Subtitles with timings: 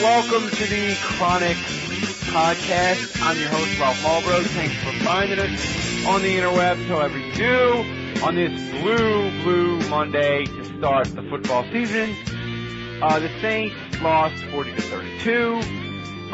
[0.00, 1.56] welcome to the Chronic
[2.32, 3.20] Podcast.
[3.22, 4.46] I'm your host, Ralph Malbrough.
[4.46, 10.44] Thanks for finding us on the interwebs, however you do, on this blue, blue Monday
[10.46, 12.14] to start the football season.
[13.02, 15.60] Uh, the Saints lost 40 to 32.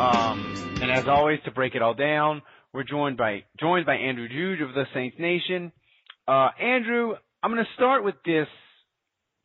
[0.00, 2.42] Um, and as always, to break it all down,
[2.72, 5.72] we're joined by joined by Andrew Juge of the Saints Nation.
[6.26, 8.48] Uh, Andrew, I'm going to start with this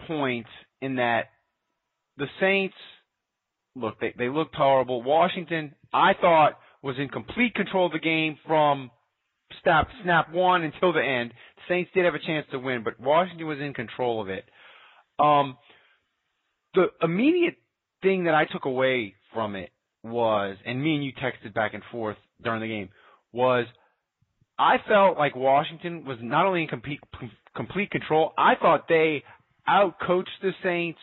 [0.07, 0.47] point
[0.81, 1.31] in that
[2.17, 2.75] the Saints
[3.75, 5.03] look, they, they looked horrible.
[5.03, 8.91] Washington, I thought, was in complete control of the game from
[9.63, 11.31] snap, snap one until the end.
[11.31, 14.45] The Saints did have a chance to win, but Washington was in control of it.
[15.19, 15.57] Um,
[16.73, 17.55] the immediate
[18.01, 19.69] thing that I took away from it
[20.03, 22.89] was, and me and you texted back and forth during the game,
[23.31, 23.65] was
[24.57, 26.99] I felt like Washington was not only in complete,
[27.55, 29.23] complete control, I thought they
[29.67, 30.99] outcoached the Saints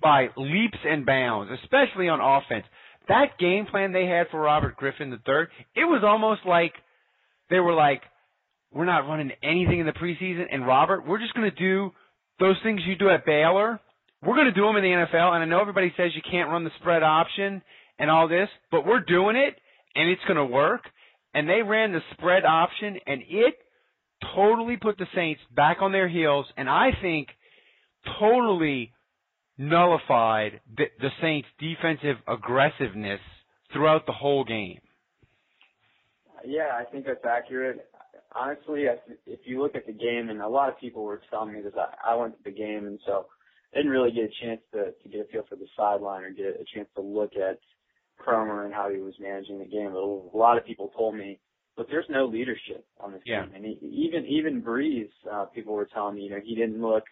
[0.00, 2.64] by leaps and bounds, especially on offense.
[3.08, 6.72] That game plan they had for Robert Griffin III, it was almost like
[7.50, 8.02] they were like,
[8.72, 11.92] we're not running anything in the preseason, and Robert, we're just going to do
[12.40, 13.80] those things you do at Baylor.
[14.22, 16.50] We're going to do them in the NFL, and I know everybody says you can't
[16.50, 17.62] run the spread option
[17.98, 19.54] and all this, but we're doing it,
[19.94, 20.82] and it's going to work.
[21.34, 23.54] And they ran the spread option, and it
[24.34, 27.28] totally put the Saints back on their heels, and I think
[28.18, 28.92] totally
[29.58, 33.20] nullified the, the Saints' defensive aggressiveness
[33.72, 34.80] throughout the whole game.
[36.44, 37.88] Yeah, I think that's accurate.
[38.34, 38.86] Honestly,
[39.26, 41.72] if you look at the game, and a lot of people were telling me this,
[41.76, 43.26] I, I went to the game, and so
[43.72, 46.30] I didn't really get a chance to, to get a feel for the sideline or
[46.30, 47.58] get a chance to look at
[48.20, 49.92] Kromer and how he was managing the game.
[49.92, 51.38] But a lot of people told me,
[51.78, 53.44] look, there's no leadership on this yeah.
[53.46, 56.80] team, and he, even even Brees, uh, people were telling me, you know, he didn't
[56.80, 57.04] look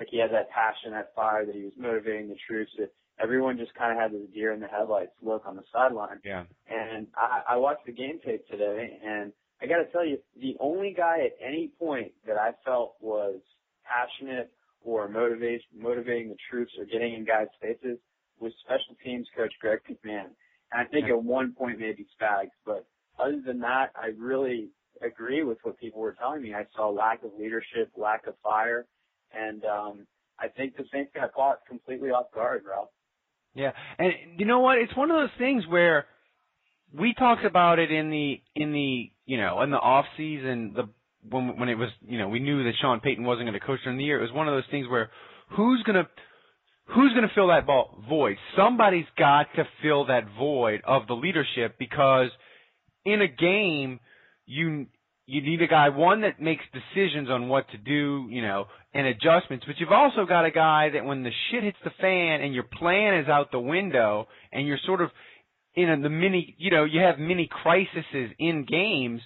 [0.00, 2.72] like he had that passion, that fire, that he was motivating the troops.
[2.78, 2.90] That
[3.22, 6.18] everyone just kind of had this deer in the headlights look on the sideline.
[6.24, 6.44] Yeah.
[6.68, 10.56] And I, I watched the game tape today, and I got to tell you, the
[10.58, 13.40] only guy at any point that I felt was
[13.84, 14.50] passionate
[14.82, 17.98] or motivate, motivating the troops or getting in guys' faces
[18.40, 20.32] was special teams coach Greg McMahon.
[20.72, 21.14] And I think yeah.
[21.14, 22.86] at one point maybe Spags, but
[23.18, 24.70] other than that, I really
[25.02, 26.54] agree with what people were telling me.
[26.54, 28.86] I saw lack of leadership, lack of fire,
[29.34, 30.06] and um,
[30.38, 32.88] I think the Saints got caught completely off guard, Ralph.
[33.54, 34.78] Yeah, and you know what?
[34.78, 36.06] It's one of those things where
[36.96, 40.88] we talked about it in the in the you know in the off season the
[41.28, 43.80] when when it was you know we knew that Sean Payton wasn't going to coach
[43.82, 44.18] during the year.
[44.18, 45.10] It was one of those things where
[45.56, 46.08] who's gonna
[46.94, 48.36] who's going to fill that ball void?
[48.56, 52.28] Somebody's got to fill that void of the leadership because
[53.04, 54.00] in a game
[54.46, 54.86] you
[55.30, 59.06] you need a guy one that makes decisions on what to do, you know, and
[59.06, 62.52] adjustments, but you've also got a guy that when the shit hits the fan and
[62.52, 65.10] your plan is out the window and you're sort of
[65.76, 69.20] in a, the mini, you know, you have mini crises in games,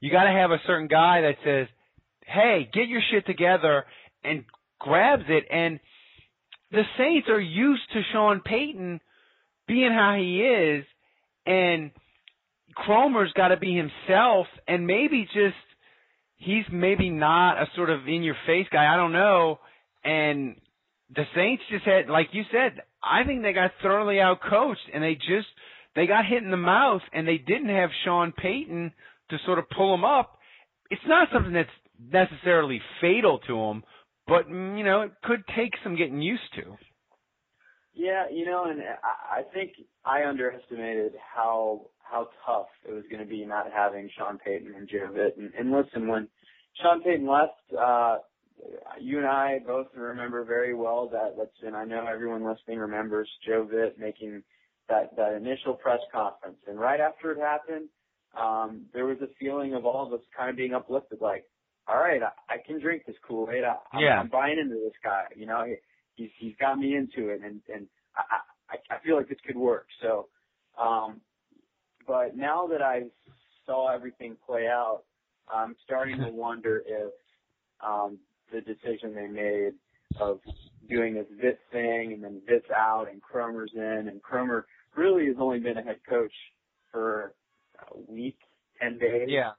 [0.00, 1.68] you got to have a certain guy that says,
[2.24, 3.84] "Hey, get your shit together,"
[4.24, 4.44] and
[4.78, 5.44] grabs it.
[5.50, 5.78] And
[6.70, 9.00] the Saints are used to Sean Payton
[9.68, 10.86] being how he is,
[11.44, 11.90] and
[12.76, 15.56] Kromer's got to be himself, and maybe just
[16.36, 18.92] he's maybe not a sort of in your face guy.
[18.92, 19.58] I don't know.
[20.04, 20.56] And
[21.14, 25.02] the Saints just had, like you said, I think they got thoroughly out coached, and
[25.02, 25.48] they just
[25.94, 28.92] they got hit in the mouth, and they didn't have Sean Payton
[29.30, 30.38] to sort of pull them up.
[30.90, 31.68] It's not something that's
[32.12, 33.84] necessarily fatal to them,
[34.26, 36.76] but mm, you know it could take some getting used to.
[37.92, 39.72] Yeah, you know, and I think
[40.04, 44.88] I underestimated how how tough it was going to be not having Sean Payton and
[44.88, 46.28] Joe And, and listen, when
[46.82, 48.18] Sean Payton left, uh,
[49.00, 51.34] you and I both remember very well that.
[51.38, 53.68] Let's and I know everyone listening remembers Joe
[53.98, 54.42] making
[54.88, 57.88] that that initial press conference, and right after it happened,
[58.38, 61.44] um, there was a feeling of all of us kind of being uplifted, like,
[61.88, 63.64] all right, I, I can drink this Kool Aid.
[63.64, 64.20] I'm, yeah.
[64.20, 65.24] I'm buying into this guy.
[65.34, 65.76] You know, he,
[66.16, 67.86] he's he's got me into it, and and
[68.16, 69.86] I I, I feel like this could work.
[70.02, 70.28] So,
[70.78, 71.20] um,
[72.10, 73.02] but now that I
[73.66, 75.02] saw everything play out,
[75.48, 77.12] I'm starting to wonder if
[77.86, 78.18] um,
[78.52, 79.74] the decision they made
[80.20, 80.40] of
[80.88, 84.64] doing this Vitt's thing and then Vitt's out and Kromer's in and Kromer
[84.96, 86.32] really has only been a head coach
[86.90, 87.32] for
[87.92, 88.38] a week,
[88.82, 89.28] 10 days.
[89.28, 89.52] Yeah.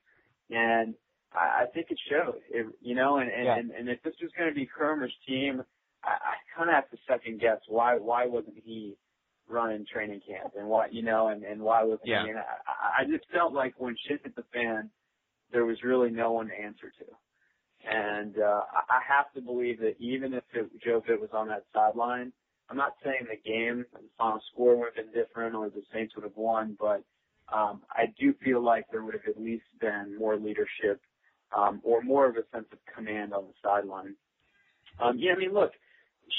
[0.49, 0.93] And
[1.33, 3.57] I, I think it showed, it, you know, and, and, Yeah.
[3.59, 5.63] and, and if this was going to be Kromer's team,
[6.03, 8.97] I, I kind of have to second guess why, why wasn't he
[9.51, 12.17] running training camp and why, you know, and, and why wasn't Yeah.
[12.17, 12.29] he?
[12.29, 14.91] And I, I I just felt like when shit hit the fan,
[15.51, 17.05] there was really no one to answer to.
[17.85, 21.47] And uh, I I have to believe that even if it, Joe Vitt was on
[21.49, 22.33] that sideline,
[22.69, 26.15] I'm not saying the game, the final score would have been different or the Saints
[26.15, 27.03] would have won, but
[27.53, 31.01] um, I do feel like there would have at least been more leadership
[31.57, 34.15] um, or more of a sense of command on the sideline.
[35.01, 35.71] Um, yeah, I mean, look,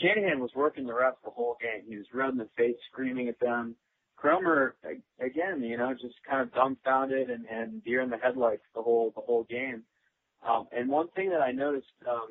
[0.00, 1.84] Shanahan was working the refs the whole game.
[1.86, 3.76] He was red in the face, screaming at them.
[4.22, 4.72] Kromer,
[5.20, 9.12] again, you know, just kind of dumbfounded and, and deer in the headlights the whole
[9.14, 9.82] the whole game.
[10.48, 12.28] Um, and one thing that I noticed, um,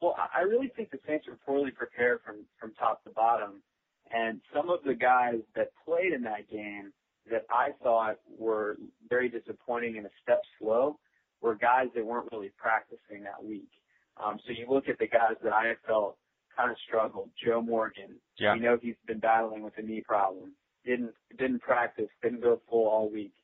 [0.00, 3.62] well, I really think the Saints were poorly prepared from from top to bottom,
[4.12, 6.92] and some of the guys that played in that game
[7.30, 8.76] that I thought were
[9.08, 10.98] very disappointing and a step slow
[11.40, 13.68] were guys that weren't really practicing that week.
[14.22, 16.16] Um, so you look at the guys that I felt
[16.56, 17.30] kind of struggled.
[17.44, 18.54] Joe Morgan, Yeah.
[18.54, 20.54] we know he's been battling with a knee problem.
[20.84, 23.34] Didn't didn't practice, didn't go full all week.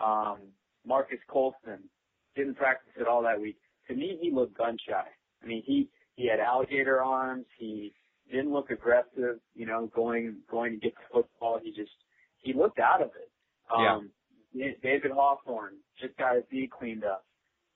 [0.00, 0.52] Um,
[0.84, 1.88] Marques Colston
[2.36, 3.56] didn't practice at all that week.
[3.88, 5.06] To me, he looked gun shy.
[5.42, 7.46] I mean, he he had alligator arms.
[7.58, 7.94] He
[8.30, 9.40] didn't look aggressive.
[9.54, 11.58] You know, going going to get the football.
[11.62, 11.92] He just
[12.38, 13.30] he looked out of it.
[13.74, 14.10] Um,
[14.54, 17.24] Da- David Hawthorne just got his knee cleaned up.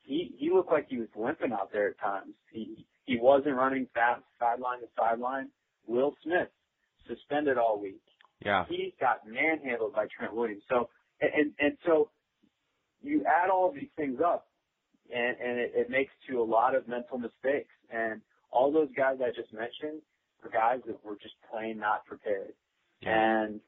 [0.02, 2.34] He he looked like he was limping out there at times.
[2.52, 5.48] He he wasn't running fast sideline to sideline.
[5.86, 6.48] Will Smith
[7.08, 8.00] suspended all week
[8.44, 8.64] Yeah.
[8.68, 10.62] he got manhandled by Trent Williams.
[10.68, 10.88] So
[11.20, 12.10] and and, so
[13.02, 14.46] you add all these things up,
[15.12, 17.74] and and it, it makes to a lot of mental mistakes.
[17.90, 18.20] And
[18.50, 20.02] all those guys I just mentioned
[20.42, 22.52] were guys that were just plain not prepared.
[23.02, 23.60] And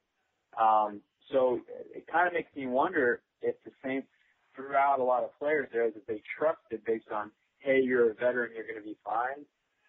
[0.61, 1.01] um,
[1.31, 1.61] so
[1.95, 4.09] it kind of makes me wonder if the Saints
[4.55, 7.31] threw out a lot of players there that they trusted based on,
[7.63, 9.45] hey, you're a veteran, you're going to be fine.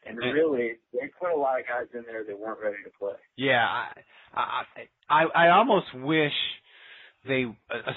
[0.05, 3.13] And really, they put a lot of guys in there that weren't ready to play.
[3.37, 3.93] Yeah, I,
[4.33, 4.63] I,
[5.09, 6.33] I, I almost wish
[7.25, 7.45] they,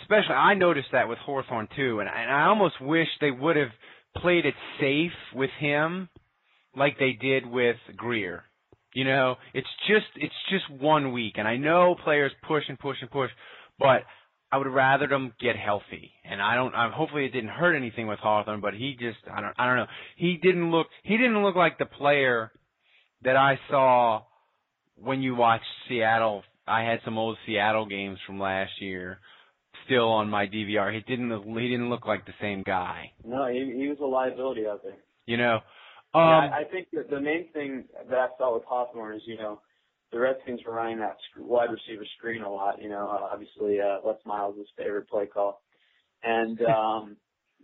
[0.01, 3.71] especially, I noticed that with Hawthorne too, and, and I almost wish they would have
[4.19, 6.09] played it safe with him,
[6.77, 8.45] like they did with Greer.
[8.95, 12.99] You know, it's just, it's just one week, and I know players push and push
[13.01, 13.31] and push,
[13.81, 14.03] but
[14.53, 16.13] I would rather them get healthy.
[16.25, 19.41] And I don't, I, hopefully it didn't hurt anything with Hawthorne, but he just, I
[19.41, 19.87] don't, I don't know.
[20.17, 22.53] He didn't look, he didn't look like the player
[23.23, 24.23] that I saw
[24.97, 29.19] when you watch Seattle, I had some old Seattle games from last year
[29.85, 30.93] still on my DVR.
[30.93, 31.31] He didn't.
[31.31, 33.13] He didn't look like the same guy.
[33.25, 34.97] No, he, he was a liability out there.
[35.27, 35.61] You know.
[36.15, 39.23] Yeah, Um I, I think that the main thing that I saw with Hawthorne is,
[39.27, 39.61] you know,
[40.13, 42.81] the Redskins were running that wide receiver screen a lot.
[42.81, 45.63] You know, uh, obviously uh, Les Miles' favorite play call,
[46.23, 47.17] and um,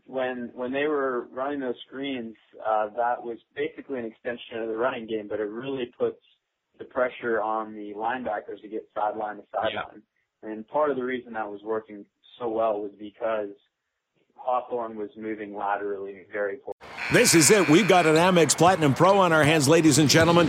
[0.06, 2.34] when when they were running those screens,
[2.66, 6.18] uh, that was basically an extension of the running game, but it really puts
[6.78, 10.02] the pressure on the linebackers to get sideline to sideline.
[10.42, 12.04] And part of the reason that was working
[12.38, 13.50] so well was because
[14.34, 16.76] Hawthorne was moving laterally very poorly.
[17.12, 17.68] This is it.
[17.68, 20.48] We've got an Amex Platinum Pro on our hands, ladies and gentlemen.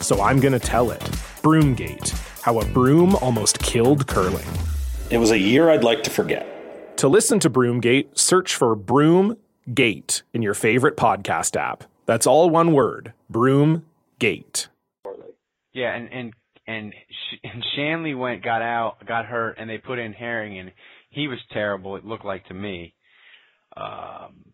[0.00, 1.00] so I'm going to tell it.
[1.42, 2.10] Broomgate
[2.42, 4.46] How a Broom Almost Killed Curling.
[5.10, 6.96] It was a year I'd like to forget.
[6.98, 11.84] To listen to Broomgate, search for Broomgate in your favorite podcast app.
[12.06, 14.68] That's all one word Broomgate.
[15.72, 16.32] Yeah, and and
[16.66, 20.72] and Sh- and Shanle went got out got hurt and they put in Herring and
[21.10, 21.96] he was terrible.
[21.96, 22.94] It looked like to me.
[23.76, 24.44] Um,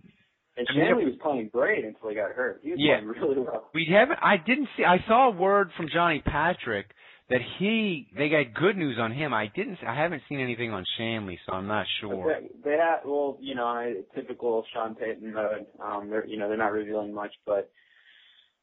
[0.56, 2.60] and mean, was playing great until he got hurt.
[2.62, 3.00] He was Yeah.
[3.00, 3.70] playing really well.
[3.74, 4.18] we haven't.
[4.22, 4.84] I didn't see.
[4.84, 6.86] I saw a word from Johnny Patrick
[7.28, 9.34] that he they got good news on him.
[9.34, 9.78] I didn't.
[9.86, 12.40] I haven't seen anything on Shanle, so I'm not sure.
[12.40, 15.66] They, they had well, you know, typical Sean Payton mode.
[15.82, 17.70] Um, they're you know they're not revealing much, but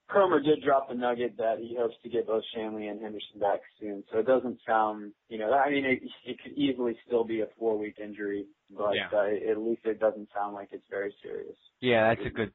[0.09, 3.61] Kromer did drop the nugget that he hopes to get both Shanle and Henderson back
[3.79, 4.03] soon.
[4.11, 7.47] So it doesn't sound, you know, I mean, it, it could easily still be a
[7.57, 8.45] four week injury,
[8.77, 9.09] but Yeah.
[9.13, 11.55] uh, at least it doesn't sound like it's very serious.
[11.79, 12.51] Yeah, that's a good.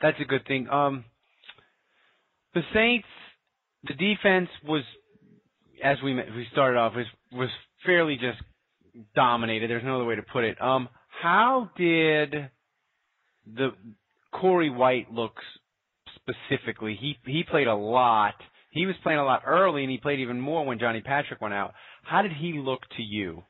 [0.00, 0.68] That's a good thing.
[0.70, 1.04] Um,
[2.54, 3.08] the Saints,
[3.84, 4.82] the defense was,
[5.82, 7.50] as we we started off, was was
[7.84, 8.40] fairly just
[9.14, 9.70] dominated.
[9.70, 10.60] There's no other way to put it.
[10.60, 10.88] Um,
[11.22, 12.50] how did
[13.46, 13.70] the
[14.32, 15.42] Corey White looks
[16.16, 16.94] specifically?
[17.00, 18.34] He he played a lot.
[18.70, 21.54] He was playing a lot early, and he played even more when Johnny Patrick went
[21.54, 21.74] out.
[22.02, 23.42] How did he look to you?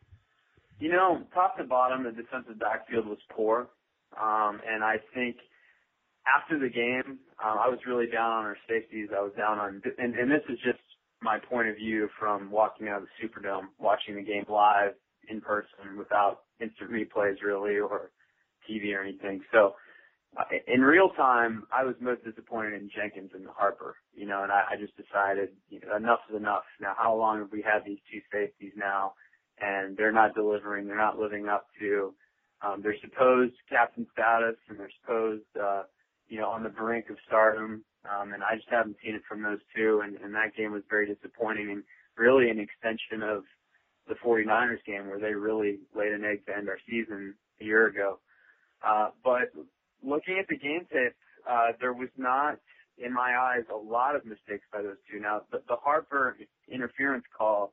[0.79, 3.69] You know, top to bottom, the defensive backfield was poor.
[4.21, 5.37] Um, and I think
[6.27, 9.09] after the game, um, I was really down on our safeties.
[9.17, 10.79] I was down on, and, and this is just
[11.21, 14.95] my point of view from walking out of the Superdome, watching the game live
[15.29, 18.11] in person without instant replays really or
[18.69, 19.43] TV or anything.
[19.53, 19.75] So
[20.37, 24.53] uh, in real time, I was most disappointed in Jenkins and Harper, you know, and
[24.53, 26.65] I, I just decided you know, enough is enough.
[26.81, 29.15] Now, how long have we had these two safeties now?
[29.61, 30.87] And they're not delivering.
[30.87, 32.15] They're not living up to
[32.63, 35.83] um, their supposed captain status and their supposed, uh,
[36.29, 37.85] you know, on the brink of stardom.
[38.05, 40.03] Um, and I just haven't seen it from those two.
[40.05, 41.83] And, and that game was very disappointing and
[42.17, 43.45] really an extension of
[44.09, 47.87] the 49ers game where they really laid an egg to end our season a year
[47.87, 48.19] ago.
[48.87, 49.53] Uh, but
[50.03, 51.15] looking at the game tape,
[51.49, 52.59] uh, there was not,
[52.99, 55.21] in my eyes, a lot of mistakes by those two.
[55.21, 56.37] Now, the, the Harper
[56.71, 57.73] interference call,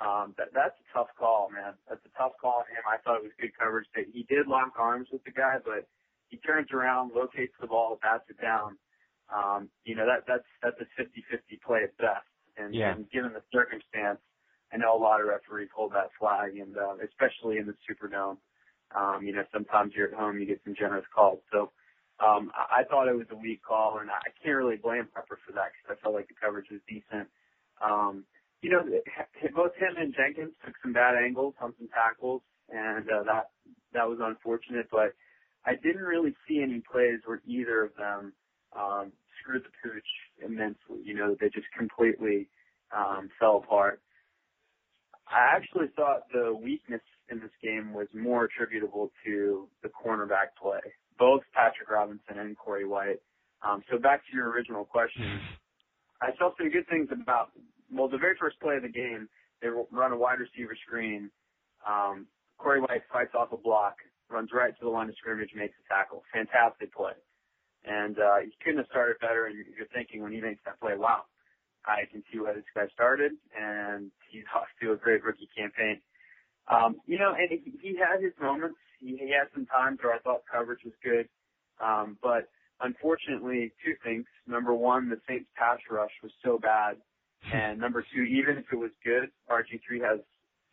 [0.00, 1.74] um, that, that's a tough call, man.
[1.88, 2.82] That's a tough call on him.
[2.88, 3.86] I thought it was good coverage.
[3.94, 5.86] That he did lock arms with the guy, but
[6.30, 8.78] he turns around, locates the ball, bats it down.
[9.30, 12.28] Um, you know, that, that's, that's a 50-50 play at best.
[12.56, 12.88] And, Yeah.
[12.88, 14.20] and given the circumstance,
[14.72, 18.38] I know a lot of referees hold that flag and, uh, especially in the Superdome.
[18.94, 21.40] Um, you know, sometimes you're at home, you get some generous calls.
[21.52, 21.72] So,
[22.20, 25.40] um, I, I thought it was a weak call, and I can't really blame Harper
[25.46, 27.28] for that because I felt like the coverage was decent.
[27.82, 28.26] Um,
[28.64, 28.80] you know,
[29.54, 32.40] both him and Jenkins took some bad angles on some tackles,
[32.72, 33.50] and uh, that
[33.92, 34.88] that was unfortunate.
[34.90, 35.12] But
[35.66, 38.32] I didn't really see any plays where either of them
[38.72, 40.08] um, screwed the pooch
[40.42, 41.04] immensely.
[41.04, 42.48] You know, they just completely
[42.96, 44.00] um, fell apart.
[45.28, 50.80] I actually thought the weakness in this game was more attributable to the cornerback play,
[51.18, 53.20] both Patrick Robinson and Corey White.
[53.66, 55.40] Um, so back to your original question,
[56.22, 57.50] I saw some good things about,
[57.94, 59.28] well, the very first play of the game,
[59.62, 61.30] they run a wide receiver screen.
[61.86, 62.26] Um,
[62.58, 63.96] Corey White fights off a block,
[64.30, 66.22] runs right to the line of scrimmage, makes a tackle.
[66.32, 67.12] Fantastic play.
[67.84, 69.46] And, uh, he couldn't have started better.
[69.46, 71.24] And you're thinking when he makes that play, wow,
[71.86, 76.00] I can see why this guy started and he's off to a great rookie campaign.
[76.68, 78.78] Um, you know, and he, he had his moments.
[79.00, 81.28] He, he had some times where I thought coverage was good.
[81.82, 82.48] Um, but
[82.80, 84.24] unfortunately, two things.
[84.46, 86.96] Number one, the Saints pass rush was so bad.
[87.52, 90.20] And number two, even if it was good, RG3 has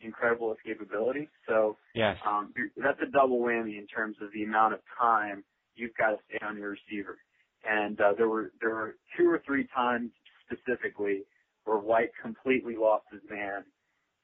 [0.00, 1.28] incredible escapability.
[1.48, 2.18] So, Yes.
[2.26, 5.44] um, that's a double whammy in terms of the amount of time
[5.76, 7.18] you've got to stay on your receiver.
[7.64, 10.12] And, uh, there were, there were two or three times
[10.46, 11.24] specifically
[11.64, 13.64] where White completely lost his man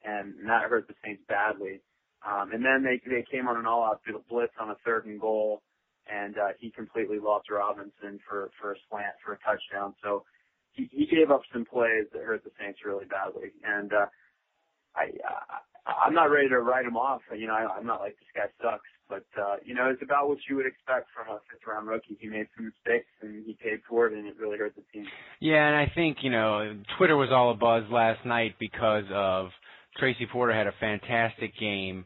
[0.03, 1.81] and that hurt the Saints badly.
[2.25, 5.63] Um, and then they they came on an all-out blitz on a third and goal,
[6.11, 9.95] and uh, he completely lost Robinson for for a slant for a touchdown.
[10.03, 10.25] So
[10.71, 13.51] he he gave up some plays that hurt the Saints really badly.
[13.63, 14.05] And uh,
[14.95, 15.59] I, I
[16.05, 17.21] I'm not ready to write him off.
[17.35, 20.27] You know, I, I'm not like this guy sucks, but uh, you know, it's about
[20.27, 22.17] what you would expect from a fifth-round rookie.
[22.19, 25.07] He made some mistakes and he paid for it, and it really hurt the team.
[25.39, 29.49] Yeah, and I think, you know, Twitter was all abuzz last night because of
[29.97, 32.05] Tracy Porter had a fantastic game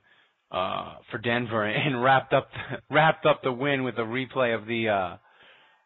[0.51, 2.47] uh for Denver and wrapped up
[2.89, 5.17] wrapped up the win with a replay of the uh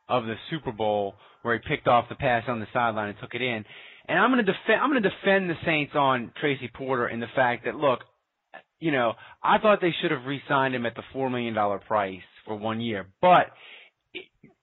[0.10, 3.34] of the Super Bowl where he picked off the pass on the sideline and took
[3.34, 3.64] it in.
[4.08, 7.20] And I'm going to defend I'm going to defend the Saints on Tracy Porter in
[7.20, 8.00] the fact that look,
[8.80, 12.22] you know, I thought they should have re-signed him at the 4 million dollar price
[12.46, 13.08] for 1 year.
[13.22, 13.48] But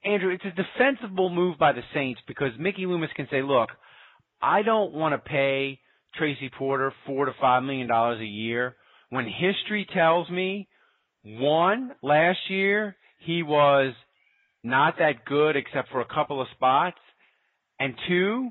[0.04, 3.70] Andrew, it's a defensible move by the Saints because Mickey Loomis can say, "Look,
[4.42, 5.80] I don't want to pay
[6.16, 8.76] Tracy Porter four to five million dollars a year
[9.10, 10.68] when history tells me
[11.24, 13.94] one last year he was
[14.64, 16.98] not that good except for a couple of spots,
[17.78, 18.50] and two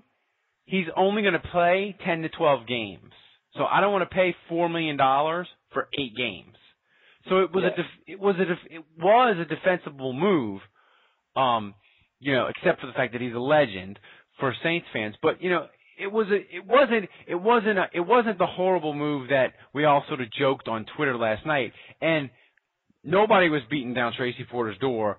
[0.65, 3.11] he's only going to play 10 to 12 games.
[3.57, 6.55] So I don't want to pay four million dollars for eight games.
[7.29, 7.71] So it was Yeah.
[7.71, 10.61] a def- it was a def- it was a defensible move,
[11.35, 11.75] um,
[12.19, 13.99] you know, except for the fact that he's a legend
[14.39, 15.15] for Saints fans.
[15.21, 15.67] But you know,
[15.99, 19.85] it was a it wasn't it wasn't a, it wasn't the horrible move that we
[19.85, 21.73] all sort of joked on Twitter last night.
[22.01, 22.29] And
[23.03, 25.17] nobody was beating down Tracy Porter's door.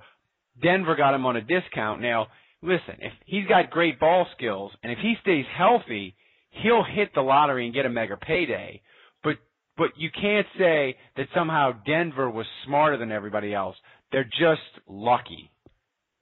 [0.62, 2.00] Denver got him on a discount.
[2.00, 2.28] Now,
[2.62, 6.16] listen, if he's got great ball skills and if he stays healthy,
[6.62, 8.80] he'll hit the lottery and get a mega payday.
[9.22, 9.36] But
[9.76, 13.76] but you can't say that somehow Denver was smarter than everybody else.
[14.12, 15.50] They're just lucky.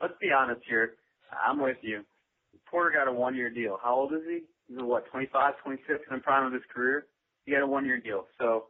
[0.01, 0.95] Let's be honest here.
[1.47, 2.03] I'm with you.
[2.71, 3.79] Porter got a one-year deal.
[3.83, 4.41] How old is he?
[4.67, 7.07] He's what, 25, 26 in the prime of his career.
[7.45, 8.27] He got a one-year deal.
[8.39, 8.65] So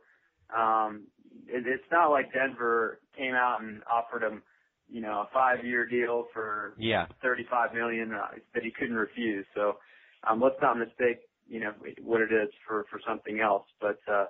[0.56, 1.04] um,
[1.46, 4.42] it, it's not like Denver came out and offered him,
[4.92, 7.06] you know, a five-year deal for Yeah.
[7.22, 9.46] 35 million uh, that he couldn't refuse.
[9.54, 9.78] So
[10.28, 11.72] um, let's not mistake, you know,
[12.02, 13.66] what it is for for something else.
[13.80, 14.26] But uh,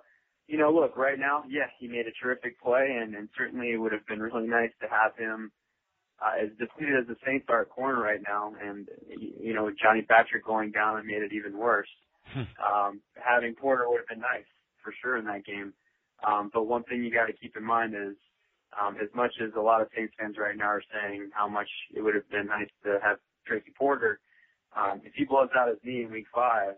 [0.46, 3.78] you know, look, right now, yeah, he made a terrific play, and, and certainly it
[3.78, 5.50] would have been really nice to have him
[6.22, 9.78] uh, as depleted as the Saints are at corner right now, and you know, with
[9.82, 11.88] Johnny Patrick going down, it made it even worse.
[12.62, 14.46] um, having Porter would have been nice
[14.82, 15.72] for sure in that game.
[16.26, 18.16] Um, but one thing you got to keep in mind is,
[18.80, 21.68] um, as much as a lot of Saints fans right now are saying how much
[21.94, 24.20] it would have been nice to have Tracy Porter,
[24.76, 26.74] um, if he blows out his knee in Week Five,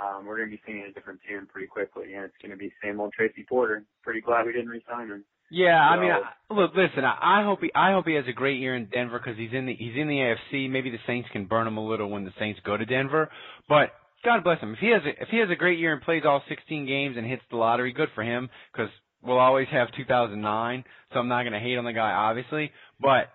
[0.00, 2.56] um, we're going to be singing a different tune pretty quickly, and it's going to
[2.56, 3.84] be same old Tracy Porter.
[4.02, 5.24] Pretty glad we didn't re-sign him.
[5.50, 7.04] Yeah, I mean, I, look, listen.
[7.04, 9.52] I, I hope he, I hope he has a great year in Denver because he's
[9.52, 10.68] in the, he's in the AFC.
[10.68, 13.30] Maybe the Saints can burn him a little when the Saints go to Denver.
[13.68, 13.90] But
[14.24, 14.72] God bless him.
[14.72, 17.16] If he has, a, if he has a great year and plays all 16 games
[17.16, 18.48] and hits the lottery, good for him.
[18.72, 18.90] Because
[19.24, 20.84] we'll always have 2009.
[21.12, 22.70] So I'm not going to hate on the guy, obviously.
[23.00, 23.28] But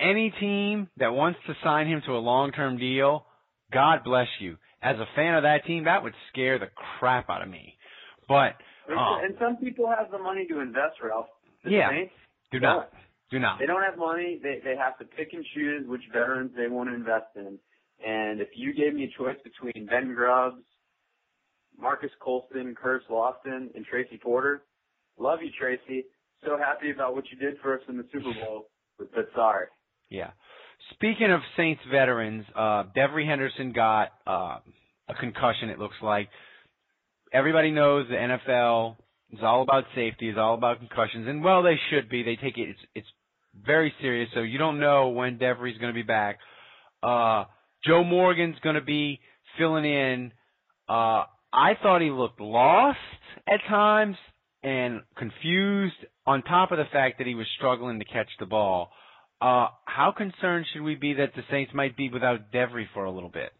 [0.00, 3.24] any team that wants to sign him to a long-term deal,
[3.72, 4.56] God bless you.
[4.82, 7.74] As a fan of that team, that would scare the crap out of me.
[8.28, 8.54] But
[8.88, 11.26] And, um, and some people have the money to invest, Ralph.
[11.64, 11.90] The Yeah.
[11.90, 12.14] Saints
[12.52, 12.86] do don't.
[13.30, 13.58] do not.
[13.58, 14.38] They don't have money.
[14.42, 17.58] They they have to pick and choose which veterans they want to invest in.
[18.06, 20.62] And if you gave me a choice between Ben Grubbs,
[21.76, 24.62] Marques Colston, Curtis Lofton, and Tracy Porter,
[25.18, 26.04] love you, Tracy.
[26.44, 29.66] So happy about what you did for us in the Super Bowl, with sorry.
[30.08, 30.30] Yeah.
[30.94, 34.58] Speaking of Saints veterans, uh, Devery Henderson got uh,
[35.08, 35.70] a concussion.
[35.70, 36.28] It looks like
[37.32, 38.96] everybody knows the NFL
[39.32, 42.22] is all about safety, is all about concussions, and well, they should be.
[42.22, 42.70] They take it.
[42.70, 43.08] It's it's
[43.66, 44.28] very serious.
[44.34, 46.38] So you don't know when Devery's going to be back.
[47.02, 47.44] Uh,
[47.84, 49.20] Joe Morgan's going to be
[49.58, 50.32] filling in.
[50.88, 52.98] Uh, I thought he looked lost
[53.46, 54.16] at times
[54.68, 55.96] and confused.
[56.26, 58.90] On top of the fact that he was struggling to catch the ball.
[59.40, 63.10] Uh, how concerned should we be that the Saints might be without Devery for a
[63.10, 63.52] little bit?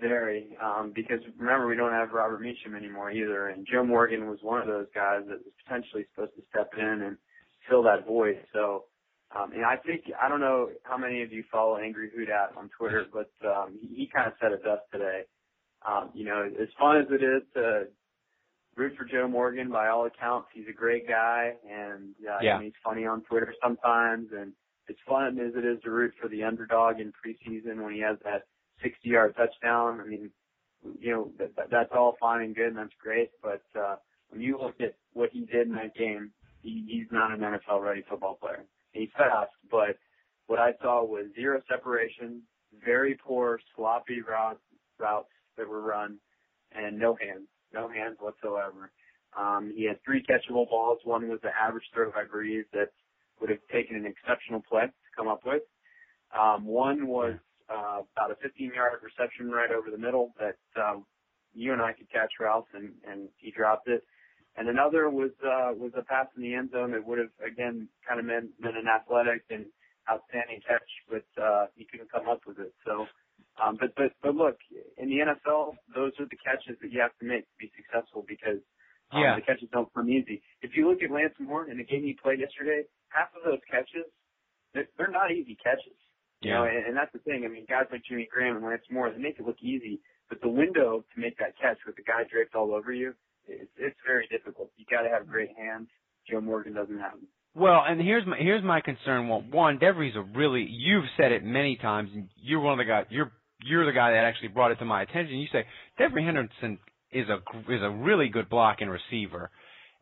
[0.00, 4.38] Very, um, because remember we don't have Robert Meacham anymore either, and Joe Morgan was
[4.40, 7.18] one of those guys that was potentially supposed to step in and
[7.68, 8.38] fill that void.
[8.54, 8.84] So,
[9.36, 12.70] um, and I think I don't know how many of you follow Angry Hoodat on
[12.78, 15.22] Twitter, but um, he, he kind of said it best today.
[15.86, 17.88] Um, you know, as fun as it is to
[18.80, 22.56] root for Joe Morgan, by all accounts, he's a great guy, and uh, Yeah.
[22.56, 24.52] and he's funny on Twitter sometimes, and
[24.88, 28.18] as fun as it is to root for the underdog in preseason when he has
[28.24, 28.44] that
[28.82, 30.00] 60 yard touchdown.
[30.00, 30.30] I mean,
[30.98, 33.30] you know, that, that, that's all fine and good and that's great.
[33.42, 33.96] But, uh,
[34.30, 36.30] when you look at what he did in that game,
[36.62, 38.64] he, he's not an NFL ready football player.
[38.92, 39.98] He's fast, but
[40.46, 42.42] what I saw was zero separation,
[42.84, 44.60] very poor, sloppy routes,
[44.98, 46.18] routes that were run,
[46.72, 48.92] and no hands, no hands whatsoever.
[49.38, 50.98] Um, he had three catchable balls.
[51.04, 52.90] One was the average throw by Brees that
[53.40, 55.62] would have taken an exceptional play to come up with.
[56.34, 57.34] Um, one was
[57.70, 61.06] uh, about a 15-yard reception right over the middle that um,
[61.54, 64.04] you and I could catch Ralph, and, and he dropped it.
[64.56, 67.88] And another was uh, was a pass in the end zone that would have again
[68.08, 69.66] kind of been, been an athletic and
[70.10, 72.72] outstanding catch, but uh, he couldn't come up with it.
[72.86, 73.06] So,
[73.62, 74.56] um, but but but look,
[74.98, 78.24] in the NFL, those are the catches that you have to make to be successful
[78.26, 78.60] because
[79.12, 79.36] um, Yeah.
[79.36, 80.42] the catches don't come easy.
[80.62, 83.60] If you look at Lance Moore in the game he played yesterday, half of those
[83.70, 84.06] catches
[84.74, 85.96] they're, they're not easy catches.
[86.40, 87.44] You know, and, and that's the thing.
[87.44, 90.00] I mean, guys like Jimmy Graham and Lance Moore, they make it look easy,
[90.30, 93.12] but the window to make that catch with the guy draped all over you,
[93.46, 94.70] it's, it's very difficult.
[94.76, 95.88] You got to have great hands.
[96.30, 97.28] Joe Morgan doesn't have them.
[97.54, 99.28] Well, and here's my here's my concern.
[99.28, 102.84] Well, one, Devery's a really you've said it many times, and you're one of the
[102.84, 103.06] guys.
[103.10, 103.32] You're
[103.62, 105.38] you're the guy that actually brought it to my attention.
[105.38, 105.64] You say
[105.98, 106.78] Devery Henderson
[107.10, 109.50] is a is a really good blocking receiver,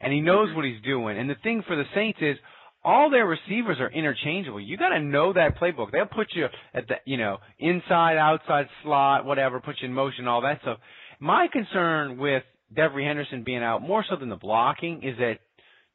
[0.01, 0.57] and he knows mm-hmm.
[0.57, 1.19] what he's doing.
[1.19, 2.37] And the thing for the Saints is,
[2.85, 4.61] all their receivers are interchangeable.
[4.61, 5.91] You got to know that playbook.
[5.91, 10.29] They'll put you at the, you know, inside, outside slot, whatever, put you in motion,
[10.29, 10.79] all that stuff.
[11.19, 12.45] My concern with
[12.77, 15.39] Devery Henderson being out, more so than the blocking, is that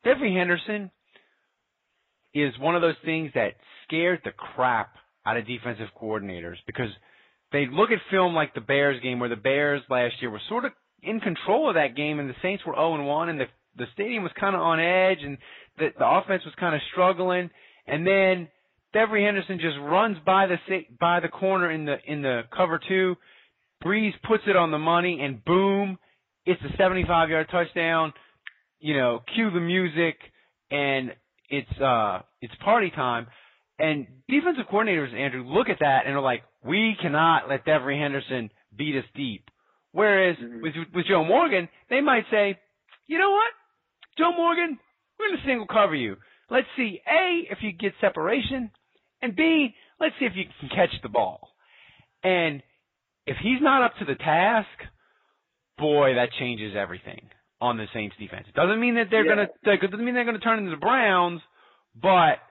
[0.06, 0.92] Devery Henderson
[2.34, 3.54] is one of those things that
[3.86, 6.90] scared the crap out of defensive coordinators because
[7.52, 10.66] they look at film like the Bears game where the Bears last year were sort
[10.66, 13.46] of in control of that game and the Saints were 0 and 1 and the
[13.76, 15.38] the stadium was kind of on edge and
[15.80, 17.50] the, the offense was kind of struggling.
[17.88, 18.48] And then
[18.96, 20.58] Devery Henderson just runs by the
[21.00, 23.16] by the corner in the in the cover 2
[23.84, 25.98] Brees puts it on the money and boom
[26.46, 28.14] it's a 75 yard touchdown
[28.80, 30.16] you know cue the music
[30.70, 31.14] and
[31.50, 33.28] it's uh it's party time
[33.80, 38.50] and defensive coordinators, Andrew, look at that and are like, we cannot let Devery Henderson
[38.76, 39.50] beat us deep.
[39.92, 40.62] Whereas mm-hmm.
[40.62, 42.58] with with Joe Morgan, they might say,
[43.08, 43.52] you know what,
[44.18, 44.80] Joe Morgan,
[45.20, 46.16] we're going to single cover you.
[46.50, 48.72] Let's see, A, if you get separation,
[49.22, 51.50] and B, let's see if you can catch the ball.
[52.24, 52.62] And
[53.26, 54.68] if he's not up to the task,
[55.78, 57.22] boy, that changes everything
[57.64, 58.46] on the Saints defense.
[58.50, 59.48] It doesn't mean that they're yeah.
[59.64, 61.40] gonna it doesn't mean they're gonna turn into the Browns,
[61.96, 62.44] but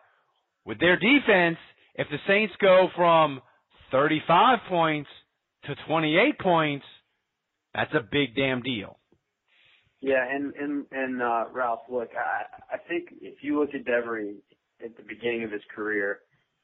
[0.65, 1.59] with their defense,
[1.97, 3.43] if the Saints go from
[3.91, 5.11] 35 points
[5.65, 6.87] to 28 points,
[7.75, 8.99] that's a big damn deal.
[10.01, 14.37] Yeah, and and and uh, Ralph, look, I I think if you look at Devery
[14.83, 16.21] at the beginning of his career,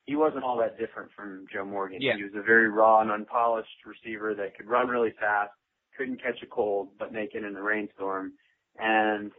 [0.07, 1.99] he wasn't all that different from Joe Morgan.
[2.01, 2.17] Yeah.
[2.17, 5.51] He was a very raw and unpolished receiver that could run really fast,
[5.99, 8.33] couldn't catch a cold, but make it in a rainstorm,
[8.79, 9.33] and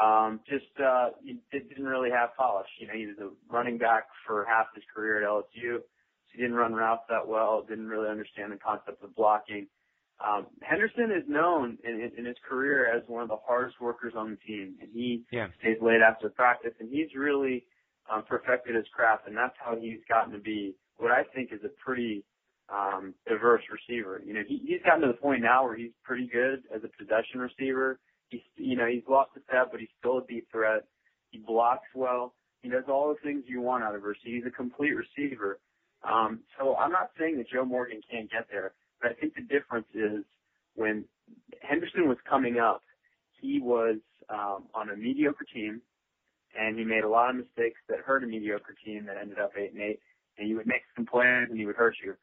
[0.00, 2.68] um, just uh, he didn't really have polish.
[2.78, 5.78] You know, he was a running back for half his career at LSU.
[5.78, 7.64] So he didn't run routes that well.
[7.68, 9.66] Didn't really understand the concept of blocking.
[10.24, 14.30] Um, Henderson is known in, in his career as one of the hardest workers on
[14.30, 15.48] the team, and he yeah.
[15.60, 17.66] stays late after practice, and he's really
[18.10, 21.60] um, perfected his craft, and that's how he's gotten to be what I think is
[21.64, 22.24] a pretty
[22.68, 24.22] um, diverse receiver.
[24.24, 26.88] You know, he, he's gotten to the point now where he's pretty good as a
[26.98, 27.98] possession receiver
[28.28, 30.84] He's, you know, he's lost the step, but he's still a deep threat.
[31.30, 32.34] He blocks well.
[32.62, 34.36] He does all the things you want out of a receiver.
[34.36, 35.60] He's a complete receiver.
[36.02, 39.42] Um, so I'm not saying that Joe Morgan can't get there, but I think the
[39.42, 40.24] difference is
[40.74, 41.04] when
[41.62, 42.82] Henderson was coming up,
[43.40, 43.96] he was
[44.28, 45.80] um, on a mediocre team,
[46.58, 49.52] and he made a lot of mistakes that hurt a mediocre team that ended up
[49.56, 50.00] eight and eight.
[50.38, 52.14] And he would make some plays, and he would hurt you.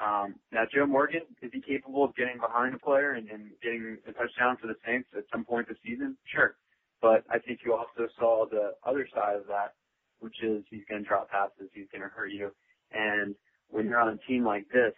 [0.00, 3.98] Um, now, Joe Morgan, is he capable of getting behind a player and, and getting
[4.08, 6.16] a touchdown for the Saints at some point this season?
[6.24, 6.56] Sure.
[7.02, 9.74] But I think you also saw the other side of that,
[10.20, 12.50] which is he's going to drop passes, he's going to hurt you.
[12.92, 13.34] And
[13.68, 14.94] when you're on a team like this,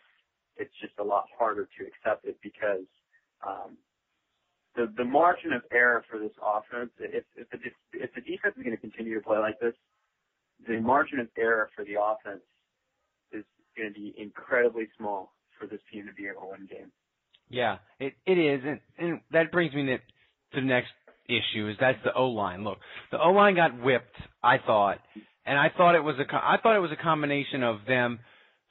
[0.56, 2.86] it's just a lot harder to accept it because
[3.46, 3.76] um,
[4.76, 7.58] the the margin of error for this offense, if if the,
[7.92, 9.74] if the defense is going to continue to play like this,
[10.66, 12.42] the margin of error for the offense
[13.76, 16.92] going to be incredibly small for this team to be able to win games.
[17.48, 20.02] Yeah, it it is, and, and that brings me to, to
[20.54, 20.88] the next
[21.28, 22.64] issue is that's the O line.
[22.64, 22.78] Look,
[23.10, 24.16] the O line got whipped.
[24.42, 24.98] I thought,
[25.44, 28.20] and I thought it was a I thought it was a combination of them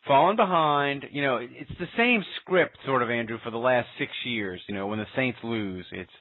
[0.07, 1.05] falling behind.
[1.11, 4.61] You know, it's the same script sort of Andrew for the last six years.
[4.67, 6.11] You know, when the Saints lose, it's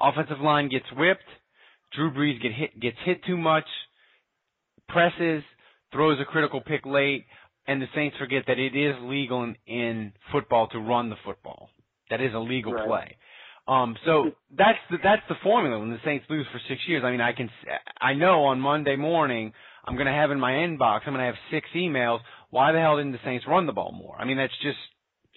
[0.00, 1.28] offensive line gets whipped.
[1.94, 3.66] Drew Brees get hit gets hit too much,
[4.88, 5.42] presses,
[5.92, 7.24] throws a critical pick late
[7.66, 11.70] and the Saints forget that it is legal in, in football to run the football.
[12.10, 12.86] That is a legal right.
[12.86, 13.16] play.
[13.66, 17.02] Um, so that's the, that's the formula when the Saints lose for six years.
[17.04, 17.48] I mean, I can,
[18.00, 19.52] I know on Monday morning
[19.86, 22.20] I'm going to have in my inbox, I'm going to have six emails.
[22.50, 24.16] Why the hell didn't the Saints run the ball more?
[24.18, 24.78] I mean, that's just,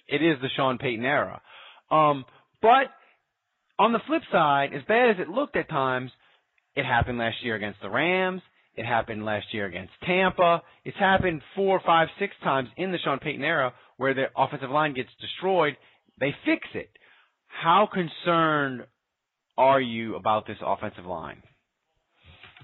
[0.06, 1.40] it is the Sean Payton era.
[1.90, 2.26] Um,
[2.60, 2.92] but
[3.78, 6.10] on the flip side, as bad as it looked at times,
[6.76, 8.42] it happened last year against the Rams.
[8.78, 10.62] It happened last year against Tampa.
[10.84, 14.94] It's happened four, five, six times in the Sean Payton era where the offensive line
[14.94, 15.76] gets destroyed.
[16.20, 16.88] They fix it.
[17.48, 18.86] How concerned
[19.56, 21.42] are you about this offensive line?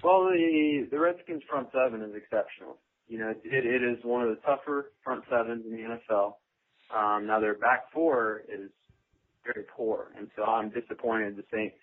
[0.01, 2.77] Well, the the Redskins front seven is exceptional.
[3.09, 6.35] You know, it, it is one of the tougher front sevens in the NFL.
[6.95, 8.69] Um, now their back four is
[9.43, 11.75] very poor, and so I'm disappointed the Saints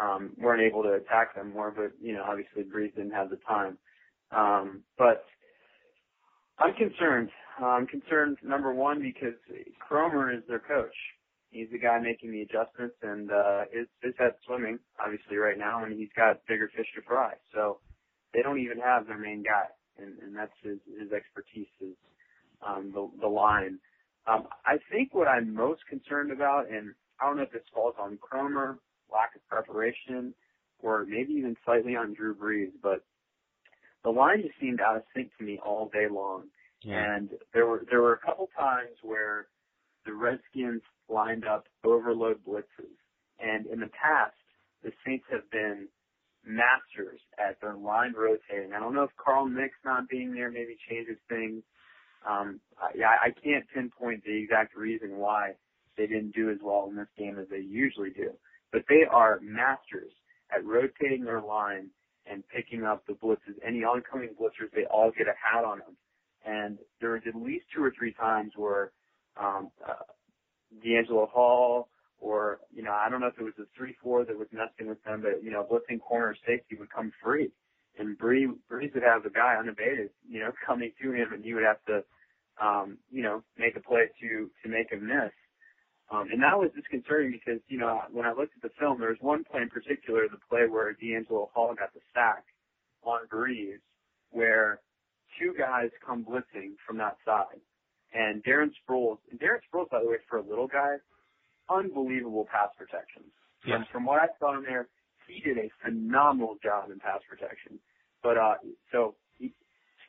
[0.00, 3.38] um, weren't able to attack them more, but you know, obviously Brees didn't have the
[3.48, 3.78] time.
[4.30, 5.24] Um, but
[6.58, 7.30] I'm concerned.
[7.58, 9.34] I'm concerned number one because
[9.90, 10.94] Kromer is their coach.
[11.50, 15.84] He's the guy making the adjustments, and uh, his his head's swimming obviously right now,
[15.84, 17.34] and he's got bigger fish to fry.
[17.54, 17.80] So
[18.34, 19.66] they don't even have their main guy,
[19.98, 21.96] and, and that's his his expertise is
[22.66, 23.78] um, the the line.
[24.26, 27.94] Um, I think what I'm most concerned about, and I don't know if this falls
[27.98, 28.76] on Kromer
[29.12, 30.34] lack of preparation,
[30.80, 32.72] or maybe even slightly on Drew Brees.
[32.82, 33.04] But
[34.04, 36.44] the line just seemed out of sync to me all day long.
[36.82, 37.16] Yeah.
[37.16, 39.48] And there were there were a couple times where
[40.06, 42.94] the Redskins lined up overload blitzes,
[43.40, 44.36] and in the past
[44.82, 45.88] the Saints have been
[46.46, 48.72] masters at their line rotating.
[48.74, 51.62] I don't know if Carl Nicks not being there maybe changes things.
[52.28, 55.52] Um, I, yeah, I can't pinpoint the exact reason why
[55.96, 58.30] they didn't do as well in this game as they usually do,
[58.72, 60.12] but they are masters
[60.54, 61.90] at rotating their line
[62.30, 63.56] and picking up the blitzes.
[63.66, 65.96] Any oncoming blitzers, they all get a hat on them.
[66.44, 68.92] And there was at least two or three times where
[69.36, 69.94] um, uh,
[70.84, 71.88] DeAngelo Hall
[72.20, 75.02] or, you know, I don't know if it was the 3-4 that was messing with
[75.04, 77.50] them, but, you know, blitzing corner safety would come free.
[77.98, 81.54] And Bree, Brees would have the guy unabated, you know, coming to him and he
[81.54, 82.04] would have to,
[82.64, 85.32] um, you know, make a play to, to make him miss.
[86.10, 89.10] Um, and that was disconcerting because, you know, when I looked at the film, there
[89.10, 92.44] was one play in particular, the play where DeAngelo Hall got the sack
[93.02, 93.80] on Brees,
[94.30, 94.80] where
[95.38, 97.60] two guys come blitzing from that side.
[98.14, 100.96] And Darren Sproles, and Darren Sproles, by the way, for a little guy,
[101.68, 103.24] unbelievable pass protection.
[103.66, 103.76] Yeah.
[103.76, 104.88] And from what I saw in there,
[105.28, 107.78] he did a phenomenal job in pass protection.
[108.22, 108.54] But, uh,
[108.90, 109.52] so he,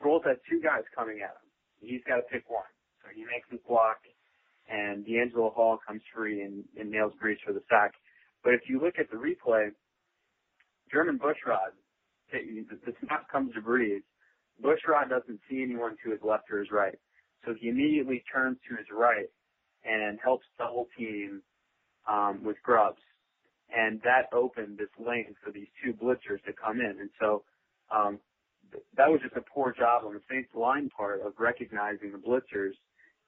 [0.00, 1.48] Sproles has two guys coming at him.
[1.80, 2.64] He's got to pick one.
[3.04, 4.00] So he makes his block
[4.70, 7.92] and DeAngelo Hall comes free and, and nails Brees for the sack.
[8.44, 9.70] But if you look at the replay,
[10.94, 11.74] Jermon Bushrod,
[12.32, 14.02] the snap comes to Brees.
[14.62, 16.96] Bushrod doesn't see anyone to his left or his right.
[17.44, 19.28] So he immediately turns to his right
[19.84, 21.42] and helps double team
[22.08, 23.00] um, with Grubbs.
[23.74, 26.96] And that opened this lane for these two blitzers to come in.
[27.00, 27.44] And so
[27.94, 28.18] um,
[28.96, 32.74] that was just a poor job on the Saints line part of recognizing the blitzers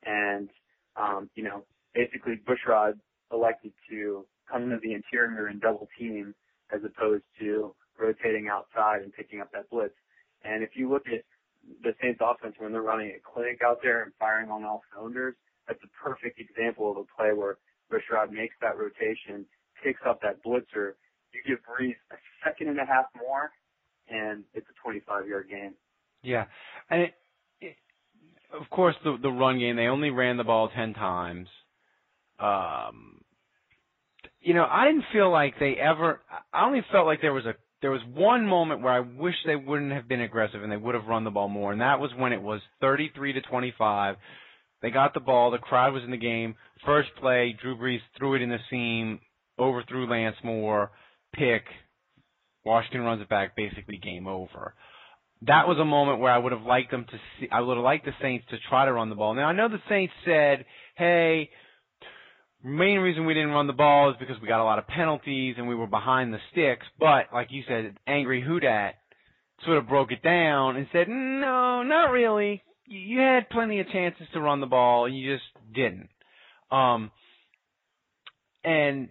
[0.04, 0.48] and
[0.96, 2.98] um, you know, basically Bushrod
[3.32, 6.34] elected to come into the interior and double team
[6.74, 9.94] as opposed to rotating outside and picking up that blitz.
[10.44, 11.24] And if you look at
[11.82, 15.34] the Saints offense when they're running a clinic out there and firing on all cylinders,
[15.68, 17.58] that's a perfect example of a play where
[17.90, 19.46] Bushrod makes that rotation,
[19.82, 20.94] picks up that blitzer.
[21.32, 23.52] You give Brees a second and a half more,
[24.08, 25.74] and it's a 25 yard game.
[26.22, 26.46] Yeah,
[26.90, 27.14] and it,
[28.52, 31.48] of course the the run game they only ran the ball ten times.
[32.38, 33.20] Um,
[34.40, 36.20] you know, I didn't feel like they ever.
[36.52, 39.56] I only felt like there was a there was one moment where I wish they
[39.56, 42.10] wouldn't have been aggressive and they would have run the ball more, and that was
[42.16, 44.16] when it was 33 to 25.
[44.82, 45.50] They got the ball.
[45.50, 46.56] The crowd was in the game.
[46.84, 49.20] First play, Drew Brees threw it in the seam,
[49.58, 50.90] overthrew Lance Moore,
[51.32, 51.62] pick.
[52.64, 54.74] Washington runs it back, basically game over.
[55.46, 57.48] That was a moment where I would have liked them to see.
[57.50, 59.34] I would have liked the Saints to try to run the ball.
[59.34, 60.64] Now I know the Saints said,
[60.96, 61.50] "Hey,
[62.62, 65.56] main reason we didn't run the ball is because we got a lot of penalties
[65.58, 68.92] and we were behind the sticks." But like you said, angry Houdat
[69.64, 72.62] sort of broke it down and said, "No, not really.
[72.86, 76.10] You had plenty of chances to run the ball, and you just didn't."
[76.70, 77.10] Um,
[78.62, 79.10] and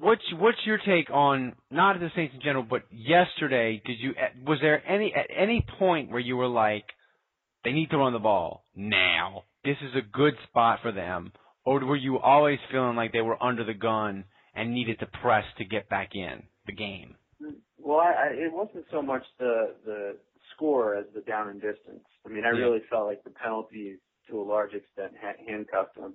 [0.00, 3.80] what's what's your take on not the Saints in general, but yesterday?
[3.84, 4.14] Did you
[4.46, 6.84] was there any at any point where you were like,
[7.64, 9.44] they need to run the ball now?
[9.64, 11.32] This is a good spot for them,
[11.64, 15.44] or were you always feeling like they were under the gun and needed to press
[15.58, 17.14] to get back in the game?
[17.78, 20.16] Well, I, I, it wasn't so much the the
[20.54, 22.04] score as the down and distance.
[22.26, 26.14] I mean, I really felt like the penalties to a large extent ha- handcuffed them.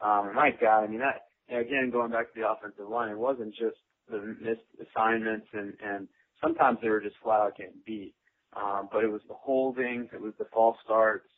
[0.00, 3.18] Um, my God, I mean that you again going back to the offensive line, it
[3.18, 3.78] wasn't just
[4.08, 6.08] the missed assignments and and
[6.42, 8.14] sometimes they were just flat out getting beat.
[8.56, 11.28] Um, but it was the holdings, it was the false starts.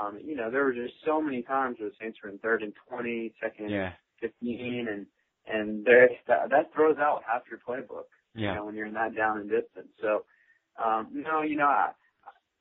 [0.00, 2.62] Um, you know, there were just so many times where the Saints were in third
[2.62, 5.06] and twenty, second and Yeah, 15, and
[5.46, 8.04] and there that, that throws out half your playbook
[8.48, 9.92] you yeah, know, when you're in that down and distance.
[10.00, 10.26] So,
[10.82, 11.92] um, no, you know, I,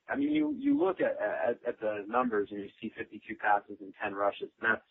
[0.10, 3.78] I mean, you you look at, at at the numbers and you see 52 passes
[3.82, 4.88] and 10 rushes, and that's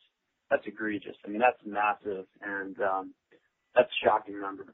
[0.51, 1.17] that's egregious.
[1.25, 3.15] I mean, that's massive, and um,
[3.75, 4.65] that's a shocking number.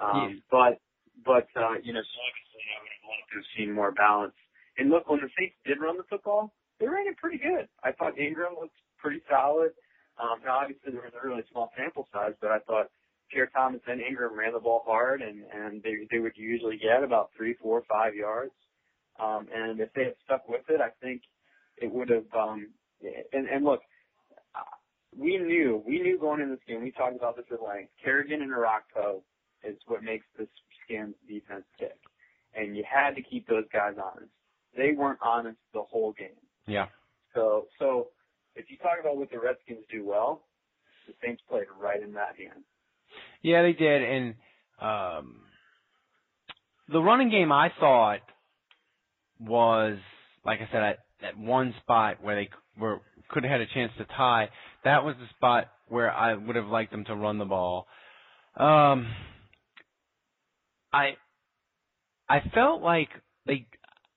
[0.00, 0.40] Um, Yeah.
[0.50, 0.80] But
[1.24, 4.34] but uh, you know, so obviously I would have loved to have seen more balance.
[4.78, 7.68] And look, when the Saints did run the football, they ran it pretty good.
[7.84, 9.72] I thought Ingram looked pretty solid.
[10.18, 12.88] Um, now obviously there was a really small sample size, but I thought
[13.30, 17.04] Pierre Thomas and Ingram ran the ball hard, and and they they would usually get
[17.04, 18.54] about three, four, five yards.
[19.20, 21.22] Um, and if they had stuck with it, I think
[21.78, 22.26] it would have.
[22.34, 22.72] Um,
[23.32, 23.80] and and look,
[25.18, 26.82] we knew we knew going into this game.
[26.82, 27.90] We talked about this at length.
[28.02, 29.22] Kerrigan and Orakpo
[29.62, 30.48] is what makes this
[30.84, 31.96] Skins defense tick,
[32.54, 34.30] and you had to keep those guys honest.
[34.76, 36.28] They weren't honest the whole game.
[36.66, 36.86] yeah.
[37.34, 38.08] So so
[38.54, 40.42] if you talk about what the Redskins do well,
[41.06, 42.64] the Saints played right in that hand.
[43.42, 44.34] Yeah, they did, and
[44.80, 45.40] um,
[46.88, 48.20] the running game I thought
[49.40, 49.98] was,
[50.44, 52.48] like I said, at that one spot where they
[52.78, 54.48] were could have had a chance to tie.
[54.84, 57.86] That was the spot where I would have liked them to run the ball.
[58.56, 59.08] Um,
[60.92, 61.16] I
[62.28, 63.08] I felt like
[63.46, 63.66] they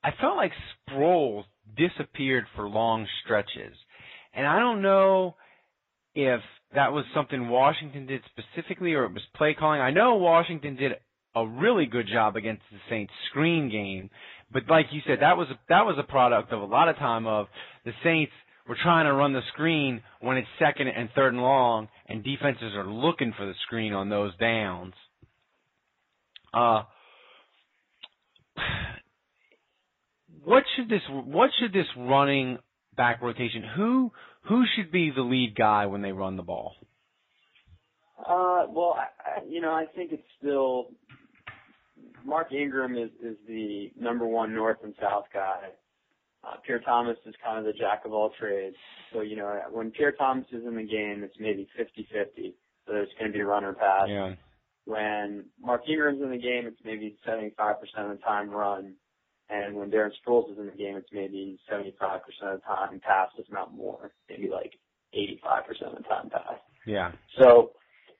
[0.03, 0.51] I felt like
[0.89, 1.43] Sproles
[1.75, 3.75] disappeared for long stretches,
[4.33, 5.35] and I don't know
[6.15, 6.41] if
[6.73, 9.81] that was something Washington did specifically or it was play calling.
[9.81, 10.93] I know Washington did
[11.35, 14.09] a really good job against the Saints screen game,
[14.51, 17.25] but like you said, that was that was a product of a lot of time
[17.25, 17.47] of
[17.85, 18.31] the Saints
[18.67, 22.73] were trying to run the screen when it's second and third and long, and defenses
[22.75, 24.93] are looking for the screen on those downs.
[26.53, 26.83] Uh,
[30.43, 32.57] what should this what should this running
[32.95, 34.11] back rotation who
[34.47, 36.73] who should be the lead guy when they run the ball?
[38.19, 40.87] Uh, well, I, you know, I think it's still
[42.25, 45.69] Mark Ingram is is the number one north and south guy.
[46.47, 48.75] Uh, Pierre Thomas is kind of the jack of all trades.
[49.11, 52.55] So you know, when Pierre Thomas is in the game, it's maybe fifty-fifty.
[52.85, 54.07] So there's going to be run or pass.
[54.07, 54.35] Yeah.
[54.85, 57.51] When Mark Ingram's in the game, it's maybe 75%
[57.97, 58.93] of the time run.
[59.49, 61.89] And when Darren Sproles is in the game, it's maybe 75%
[62.43, 64.11] of the time pass, if not more.
[64.29, 64.79] Maybe like
[65.13, 66.59] 85% of the time pass.
[66.85, 67.11] Yeah.
[67.37, 67.71] So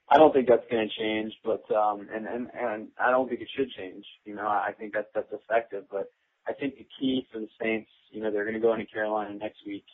[0.10, 3.42] I don't think that's going to change, but um, and and and I don't think
[3.42, 4.06] it should change.
[4.26, 6.12] You know, I think that that's effective, but
[6.47, 9.33] I think the key for the Saints, you know, they're going to go into Carolina
[9.33, 9.86] next week,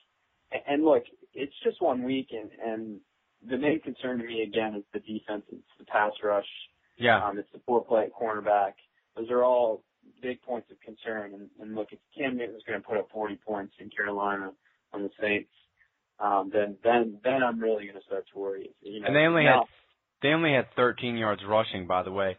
[0.67, 2.99] and, look, it's just one week, and and
[3.49, 5.43] the main concern to me again is the defense.
[5.51, 6.45] It's the pass rush.
[6.97, 7.23] Yeah.
[7.25, 8.73] Um, it's the poor play at cornerback.
[9.17, 9.83] Those are all
[10.21, 11.33] big points of concern.
[11.33, 14.51] And, and look, if Cam Newton's going to put up 40 points in Carolina
[14.93, 15.49] on the Saints,
[16.19, 18.69] um, then then then I'm really going to start to worry.
[18.81, 19.67] You know, and they only now, had
[20.21, 22.37] they only had 13 yards rushing, by the way,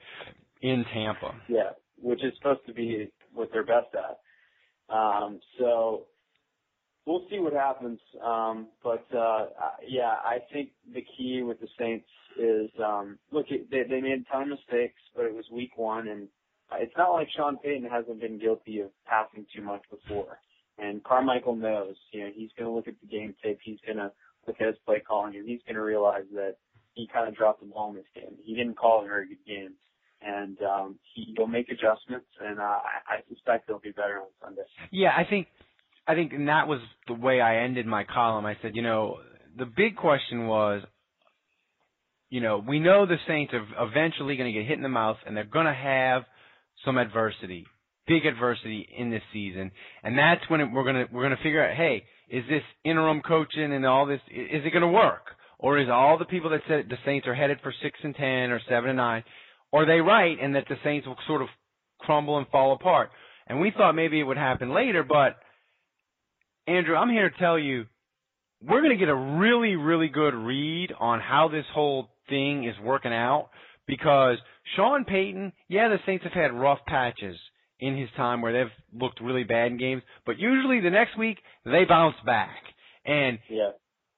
[0.63, 1.35] in Tampa.
[1.49, 4.95] Yeah, which is supposed to be what they're best at.
[4.95, 6.07] Um, so
[7.07, 7.99] we'll see what happens.
[8.25, 9.47] Um, but uh,
[9.87, 14.33] yeah, I think the key with the Saints is um, look, they they made a
[14.33, 16.29] ton of mistakes, but it was week one, and
[16.73, 20.39] it's not like Sean Payton hasn't been guilty of passing too much before.
[20.79, 23.99] And Carmichael knows, you know, he's going to look at the game tape, he's going
[23.99, 24.11] to
[24.47, 26.57] look at his play calling, and he's going to realize that
[26.95, 28.37] he kind of dropped the ball in this game.
[28.43, 29.75] He didn't call a very good game.
[30.27, 34.29] And um, he will make adjustments, and uh, I, I suspect they'll be better on
[34.43, 34.63] Sunday.
[34.91, 35.49] Yeah, I think
[36.07, 38.45] I think, and that was the way I ended my column.
[38.47, 39.19] I said, you know,
[39.57, 40.83] the big question was,
[42.31, 45.17] you know, we know the Saints are eventually going to get hit in the mouth,
[45.27, 46.23] and they're going to have
[46.85, 47.67] some adversity,
[48.07, 49.71] big adversity in this season,
[50.03, 52.63] and that's when it, we're going to we're going to figure out, hey, is this
[52.85, 55.27] interim coaching and all this, is it going to work,
[55.59, 58.51] or is all the people that said the Saints are headed for six and ten
[58.51, 59.23] or seven and nine,
[59.75, 61.49] are they right, and that the Saints will sort of
[61.99, 63.11] crumble and fall apart?
[63.47, 65.37] And we thought maybe it would happen later, but
[66.67, 67.85] Andrew, I'm here to tell you,
[68.63, 72.75] we're going to get a really, really good read on how this whole thing is
[72.83, 73.51] working out
[73.87, 74.39] because
[74.77, 77.37] Sean Payton, yeah, the Saints have had rough patches
[77.81, 81.39] in his time where they've looked really bad in games, but usually the next week
[81.65, 82.57] they bounce back.
[83.05, 83.71] And yeah.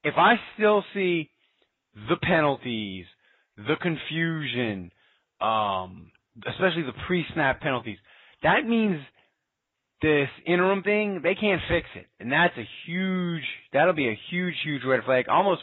[0.05, 1.31] if I still see
[2.09, 3.07] the penalties,
[3.57, 4.93] the confusion,
[5.41, 6.11] um,
[6.47, 7.99] especially the pre-snap penalties,
[8.43, 9.01] that means
[10.03, 12.07] this interim thing, they can't fix it.
[12.21, 15.63] And that's a huge, that'll be a huge, huge red flag, almost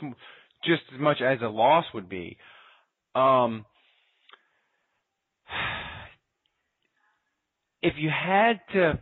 [0.66, 2.38] just as much as a loss would be.
[3.16, 3.66] Um,
[7.82, 9.00] if you had to,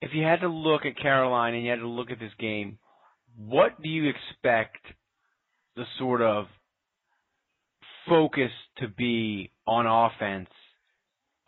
[0.00, 2.78] if you had to look at Carolina and you had to look at this game,
[3.36, 4.78] what do you expect
[5.76, 6.46] the sort of
[8.10, 10.50] focus to be on offense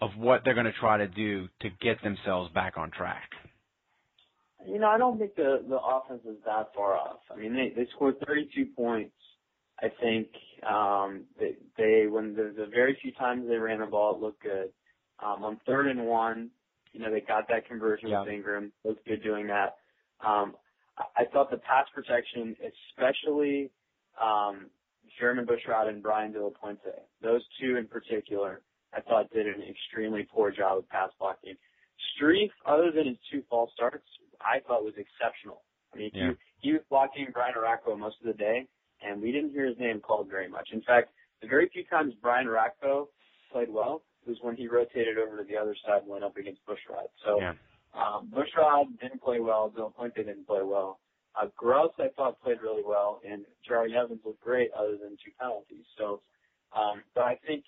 [0.01, 3.29] of what they're going to try to do to get themselves back on track?
[4.67, 7.19] You know, I don't think the the offense is that far off.
[7.31, 9.15] I mean, they they scored 32 points.
[9.83, 10.29] I think
[10.69, 14.43] um, they, they when the, the very few times they ran the ball, it looked
[14.43, 14.71] good.
[15.25, 16.51] Um, on third and one,
[16.93, 18.21] you know, they got that conversion yeah.
[18.21, 18.73] with Ingram.
[18.85, 19.77] Looked good doing that.
[20.25, 20.55] Um,
[20.97, 22.57] I, I thought the pass protection,
[22.93, 23.71] especially
[24.23, 24.67] um,
[25.21, 26.93] Jermon Bushrod and Brian De La Puente,
[27.23, 28.63] those two in particular,
[28.95, 31.55] I thought did an extremely poor job of pass blocking.
[32.17, 34.07] Strief, other than his two false starts,
[34.41, 35.63] I thought was exceptional.
[35.95, 36.31] I mean, yeah.
[36.61, 38.67] he, he was blocking Brian Orakpo most of the day,
[39.03, 40.69] and we didn't hear his name called very much.
[40.73, 41.11] In fact,
[41.41, 43.09] the very few times Brian Orakpo
[43.53, 46.61] played well was when he rotated over to the other side and went up against
[46.67, 47.09] Bushrod.
[47.25, 47.55] So yeah.
[47.95, 49.73] um, Bushrod didn't play well.
[49.77, 51.01] La Puente didn't play well.
[51.41, 55.33] Uh, Gross, I thought, played really well, and Jahri Evans looked great other than two
[55.41, 55.85] penalties.
[55.97, 56.21] So,
[56.77, 57.65] um, but I think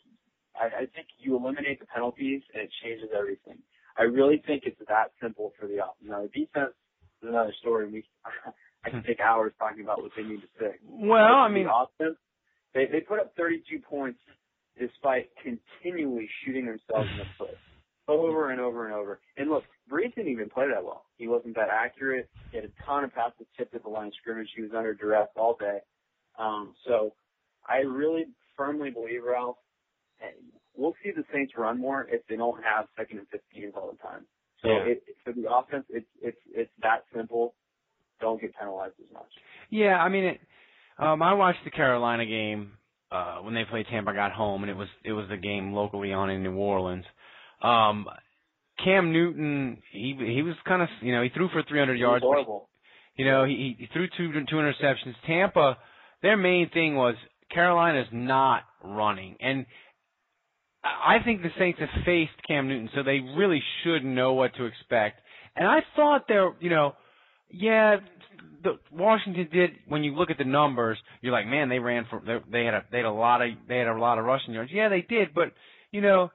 [0.54, 3.58] I, I think you eliminate the penalties and it changes everything.
[3.96, 6.04] I really think it's that simple for the offense.
[6.04, 6.74] Now the defense
[7.22, 7.90] is another story.
[7.90, 8.04] We
[8.84, 10.78] I can take hours talking about what they need to fix.
[10.86, 12.18] Well, I mean, the offense,
[12.74, 14.18] they they put up 32 points
[14.78, 17.56] despite continually shooting themselves in the foot
[18.08, 19.20] over and over and over.
[19.36, 21.04] And look, Brees didn't even play that well.
[21.16, 22.28] He wasn't that accurate.
[22.50, 24.48] He had a ton of passes tipped at the line of scrimmage.
[24.56, 25.78] He was under duress all day.
[26.38, 27.14] Um, so
[27.68, 28.26] I really
[28.56, 29.56] firmly believe, Ralph,
[30.76, 33.98] we'll see the Saints run more if they don't have second and 15s all the
[33.98, 34.24] time.
[34.62, 34.92] So yeah.
[34.92, 37.54] it, for the offense, it's it's it's that simple.
[38.20, 39.28] Don't get penalized as much.
[39.68, 40.40] Yeah, I mean, it,
[40.98, 42.72] um, I watched the Carolina game
[43.10, 44.14] uh, when they played Tampa.
[44.14, 47.04] Got home, and it was it was the game locally on in New Orleans.
[47.60, 48.06] Um,
[48.82, 52.22] Cam Newton, he he was kind of you know he threw for 300 yards.
[52.22, 52.68] Horrible.
[52.68, 55.14] But, you know he he threw two two interceptions.
[55.26, 55.78] Tampa,
[56.22, 57.14] their main thing was
[57.52, 59.66] Carolina's not running, and
[60.84, 64.64] I think the Saints have faced Cam Newton, so they really should know what to
[64.64, 65.20] expect.
[65.56, 66.94] And I thought they're, you know,
[67.50, 67.96] yeah,
[68.62, 69.70] the Washington did.
[69.88, 72.74] When you look at the numbers, you're like, man, they ran for they, they had
[72.74, 74.70] a they had a lot of they had a lot of rushing yards.
[74.72, 75.52] Yeah, they did, but
[75.90, 76.30] you know,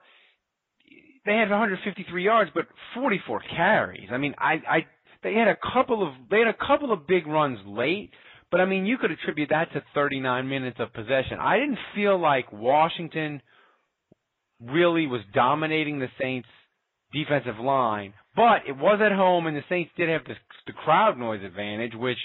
[1.26, 4.08] they had 153 yards, but 44 carries.
[4.10, 4.86] I mean, I I
[5.22, 8.10] they had a couple of they had a couple of big runs late,
[8.50, 11.38] but I mean, you could attribute that to 39 minutes of possession.
[11.40, 13.42] I didn't feel like Washington
[14.60, 16.48] really was dominating the Saints
[17.12, 20.34] defensive line, but it was at home and the Saints did have the,
[20.66, 22.18] the crowd noise advantage, which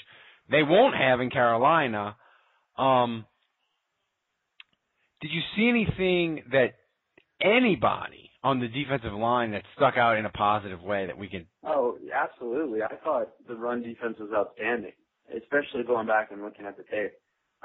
[0.50, 2.16] they won't have in Carolina.
[2.78, 3.26] Um,
[5.22, 6.76] did you see anything that
[7.42, 11.48] anybody on the defensive line that stuck out in a positive way that we can?
[11.64, 12.84] Oh, absolutely.
[12.84, 14.92] I thought the run defense was outstanding,
[15.36, 17.14] especially going back and looking at the tape.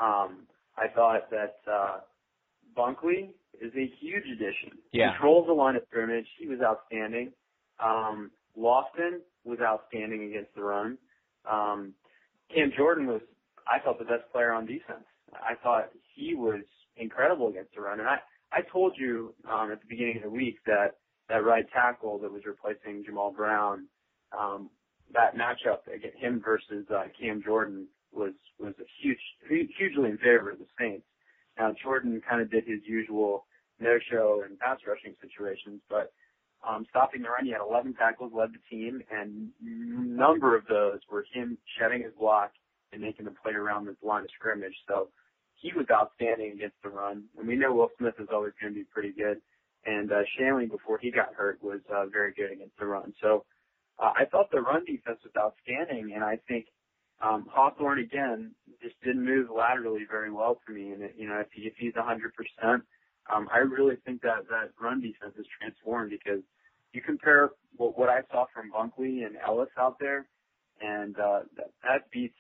[0.00, 0.46] Um,
[0.78, 1.98] I thought that uh,
[2.74, 3.28] Bunkley
[3.60, 4.78] is a huge addition.
[4.92, 5.12] Yeah.
[5.12, 6.26] Controls the line of scrimmage.
[6.38, 7.32] He was outstanding.
[7.78, 10.96] Um, Lofton was outstanding against the run.
[11.50, 11.92] Um,
[12.54, 13.20] Cam Jordan was,
[13.68, 15.04] I thought, the best player on defense.
[15.34, 16.62] I thought he was
[16.96, 18.00] incredible against the run.
[18.00, 18.16] And I,
[18.52, 20.96] I told you um, at the beginning of the week that
[21.28, 23.86] that right tackle that was replacing Jammal Brown,
[24.36, 24.68] um,
[25.12, 30.50] that matchup against him versus uh, Cam Jordan was was a huge, hugely in favor
[30.50, 31.06] of the Saints.
[31.58, 33.46] Now Jordan kind of did his usual
[33.78, 36.12] no-show and pass rushing situations, but
[36.68, 41.00] um, stopping the run, he had 11 tackles, led the team, and number of those
[41.10, 42.52] were him shedding his block
[42.92, 44.74] and making the play around the line of scrimmage.
[44.86, 45.08] So
[45.60, 48.80] he was outstanding against the run, and we know Will Smith is always going to
[48.80, 49.40] be pretty good.
[49.84, 53.12] And uh, Shanle, before he got hurt, was uh, very good against the run.
[53.20, 53.44] So
[53.98, 56.66] uh, I thought the run defense was outstanding, and I think
[57.22, 58.52] um, Hawthorne again
[58.82, 60.92] just didn't move laterally very well for me.
[60.92, 62.82] And you know, if, he, if he's 100%,
[63.32, 66.42] um, I really think that that run defense is transformed because
[66.92, 70.26] you compare what, what I saw from Bunkley and Ellis out there,
[70.80, 72.34] and uh, that, that beats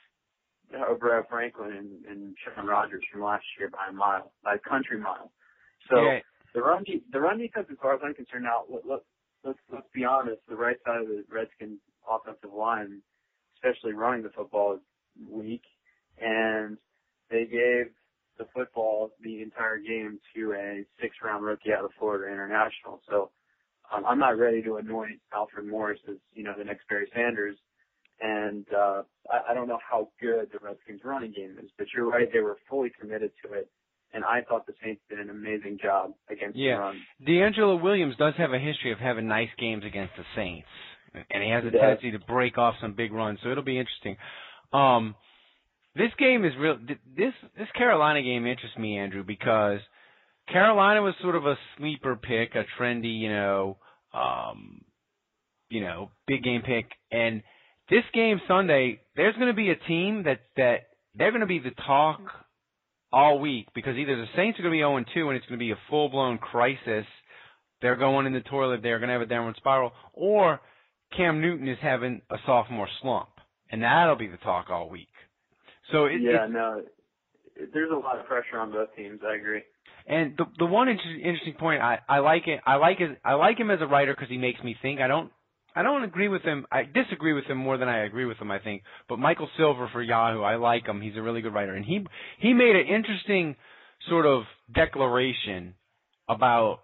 [0.98, 4.98] Brad Franklin and, and Shaun Rogers from last year by a mile, by a country
[4.98, 5.32] mile.
[5.90, 6.18] So yeah.
[6.54, 9.00] the run de- the run defense, as far as I'm concerned, now let, let,
[9.44, 13.00] let's let's be honest, the right side of the Redskins offensive line,
[13.56, 14.80] especially running the football, is
[15.28, 15.62] weak,
[16.18, 16.76] and
[17.30, 17.92] they gave
[18.38, 23.00] the football the entire game to a six round rookie out of Florida International.
[23.08, 23.30] So
[23.92, 27.56] um, I'm not ready to anoint Alfred Morris as, you know, the next Barry Sanders.
[28.20, 32.08] And uh, I, I don't know how good the Redskins running game is, but you're
[32.08, 33.70] right, they were fully committed to it.
[34.12, 36.74] And I thought the Saints did an amazing job against yeah.
[36.74, 37.00] the run.
[37.26, 40.66] DeAngelo Williams does have a history of having nice games against the Saints.
[41.30, 44.16] And he has a tendency to break off some big runs, so it'll be interesting.
[44.72, 45.14] Um,
[45.96, 46.78] this game is real.
[47.16, 49.80] This this Carolina game interests me, Andrew, because
[50.48, 53.78] Carolina was sort of a sleeper pick, a trendy, you know,
[54.14, 54.82] um,
[55.68, 56.86] you know, big game pick.
[57.10, 57.42] And
[57.90, 61.58] this game Sunday, there's going to be a team that that they're going to be
[61.58, 62.20] the talk
[63.12, 65.58] all week because either the Saints are going to be 0 2 and it's going
[65.58, 67.06] to be a full blown crisis.
[67.82, 68.80] They're going in the toilet.
[68.82, 70.60] They're going to have a downward spiral, or
[71.16, 73.30] Cam Newton is having a sophomore slump,
[73.70, 75.08] and that'll be the talk all week.
[75.90, 76.82] So it, yeah, no,
[77.72, 79.20] there's a lot of pressure on both teams.
[79.26, 79.62] I agree.
[80.06, 82.60] And the the one inter- interesting point, I I like it.
[82.66, 83.18] I like it.
[83.24, 85.00] I like him as a writer because he makes me think.
[85.00, 85.30] I don't.
[85.74, 86.66] I don't agree with him.
[86.70, 88.50] I disagree with him more than I agree with him.
[88.50, 88.82] I think.
[89.08, 91.00] But Michael Silver for Yahoo, I like him.
[91.00, 92.04] He's a really good writer, and he
[92.38, 93.56] he made an interesting
[94.08, 94.42] sort of
[94.74, 95.74] declaration
[96.28, 96.80] about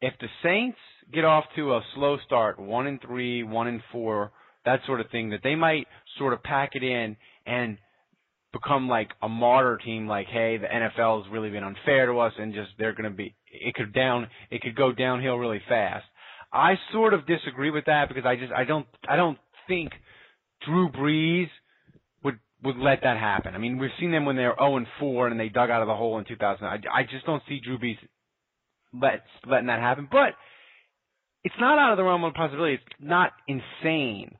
[0.00, 0.78] if the Saints
[1.12, 4.32] get off to a slow start, one and three, one and four,
[4.64, 5.86] that sort of thing, that they might
[6.18, 7.16] sort of pack it in
[7.46, 7.78] and
[8.52, 12.32] become like a martyr team like hey the NFL has really been unfair to us
[12.38, 16.04] and just they're going to be it could down it could go downhill really fast.
[16.52, 19.38] I sort of disagree with that because I just I don't I don't
[19.68, 19.92] think
[20.64, 21.48] Drew Brees
[22.24, 23.54] would would let that happen.
[23.54, 25.82] I mean, we've seen them when they were 0 and 4 and they dug out
[25.82, 26.64] of the hole in 2000.
[26.64, 27.98] I, I just don't see Drew Brees
[28.92, 30.08] let letting that happen.
[30.10, 30.34] But
[31.44, 32.74] it's not out of the realm of possibility.
[32.74, 34.36] It's not insane.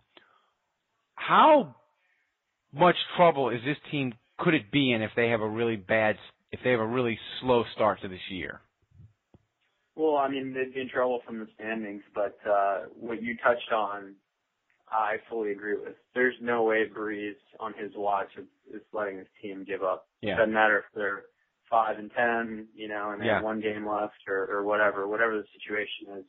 [1.15, 1.77] How
[2.73, 6.17] much trouble is this team could it be in if they have a really bad
[6.53, 8.61] if they have a really slow start to this year?
[9.97, 13.73] Well, I mean, they'd be in trouble from the standings, but uh, what you touched
[13.73, 14.15] on,
[14.91, 15.95] I fully agree with.
[16.15, 20.07] There's no way Brees on his watch is, is letting his team give up.
[20.21, 20.37] Yeah.
[20.37, 21.25] Doesn't matter if they're
[21.71, 23.35] five and ten, you know, and they Yeah.
[23.37, 26.25] have one game left or, or whatever, whatever the situation is.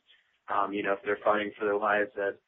[0.48, 2.38] Um, you know, if they're fighting for their lives at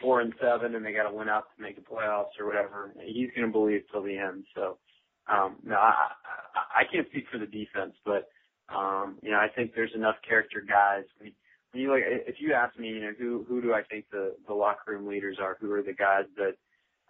[0.00, 2.92] four and seven and they got to win out to make the playoffs or whatever,
[3.02, 4.44] he's going to believe till the end.
[4.54, 4.78] So,
[5.26, 6.12] um, no, I,
[6.54, 8.28] I, I can't speak for the defense, but
[8.74, 11.04] um, you know, I think there's enough character guys.
[11.20, 11.32] I mean,
[11.72, 14.34] when you like, if you ask me, you know, who who do I think the
[14.46, 15.56] the locker room leaders are?
[15.60, 16.54] Who are the guys that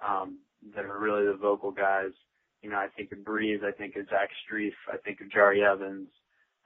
[0.06, 0.38] um,
[0.74, 2.10] that are really the vocal guys?
[2.62, 3.64] You know, I think of Brees.
[3.64, 4.72] I think of Zach Strief.
[4.92, 6.08] I think of Jahri Evans.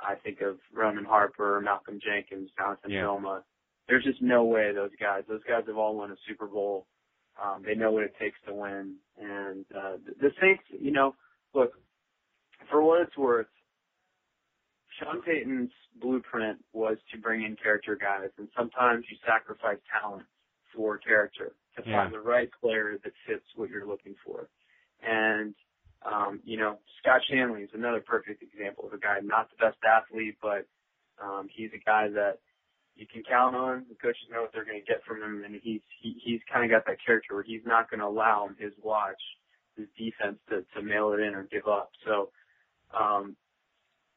[0.01, 3.03] I think of Roman Harper, Malcolm Jenkins, Jonathan Yeah.
[3.03, 3.45] Vilma.
[3.88, 5.22] There's just no way those guys.
[5.28, 6.86] Those guys have all won a Super Bowl.
[7.42, 8.97] Um, they know what it takes to win.
[9.20, 11.14] And uh, the, the Saints, you know,
[11.55, 11.72] look
[12.70, 13.47] for what it's worth.
[14.99, 20.26] Sean Payton's blueprint was to bring in character guys, and sometimes you sacrifice talent
[20.74, 22.03] for character to Yeah.
[22.03, 24.49] find the right player that fits what you're looking for.
[25.03, 25.55] And
[26.03, 29.78] um, you know, Scott Shanle is another perfect example of a guy, not the best
[29.84, 30.66] athlete, but
[31.22, 32.40] um, he's a guy that
[32.95, 33.86] you can count on.
[33.88, 36.64] The coaches know what they're going to get from him, and he's he, he's kind
[36.64, 39.20] of got that character where he's not going to allow his watch,
[39.76, 41.90] his defense to to mail it in or give up.
[42.07, 42.30] So.
[42.97, 43.34] Um,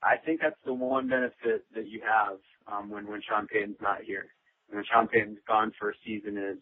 [0.04, 2.38] I think that's the one benefit that you have
[2.72, 4.28] um, when when Sean Payton's not here.
[4.70, 6.60] When Sean Payton's gone for a season, is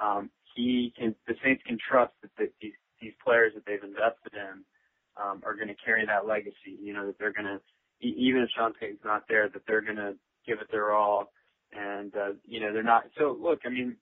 [0.00, 4.32] um, he can the Saints can trust that the, these these players that they've invested
[4.32, 4.64] in
[5.20, 6.78] um, are going to carry that legacy.
[6.80, 7.60] You know that they're going to
[8.00, 10.14] even if Sean Payton's not there, that they're going to
[10.46, 11.30] give it their all.
[11.72, 13.04] And uh, you know they're not.
[13.18, 13.96] So look, I mean,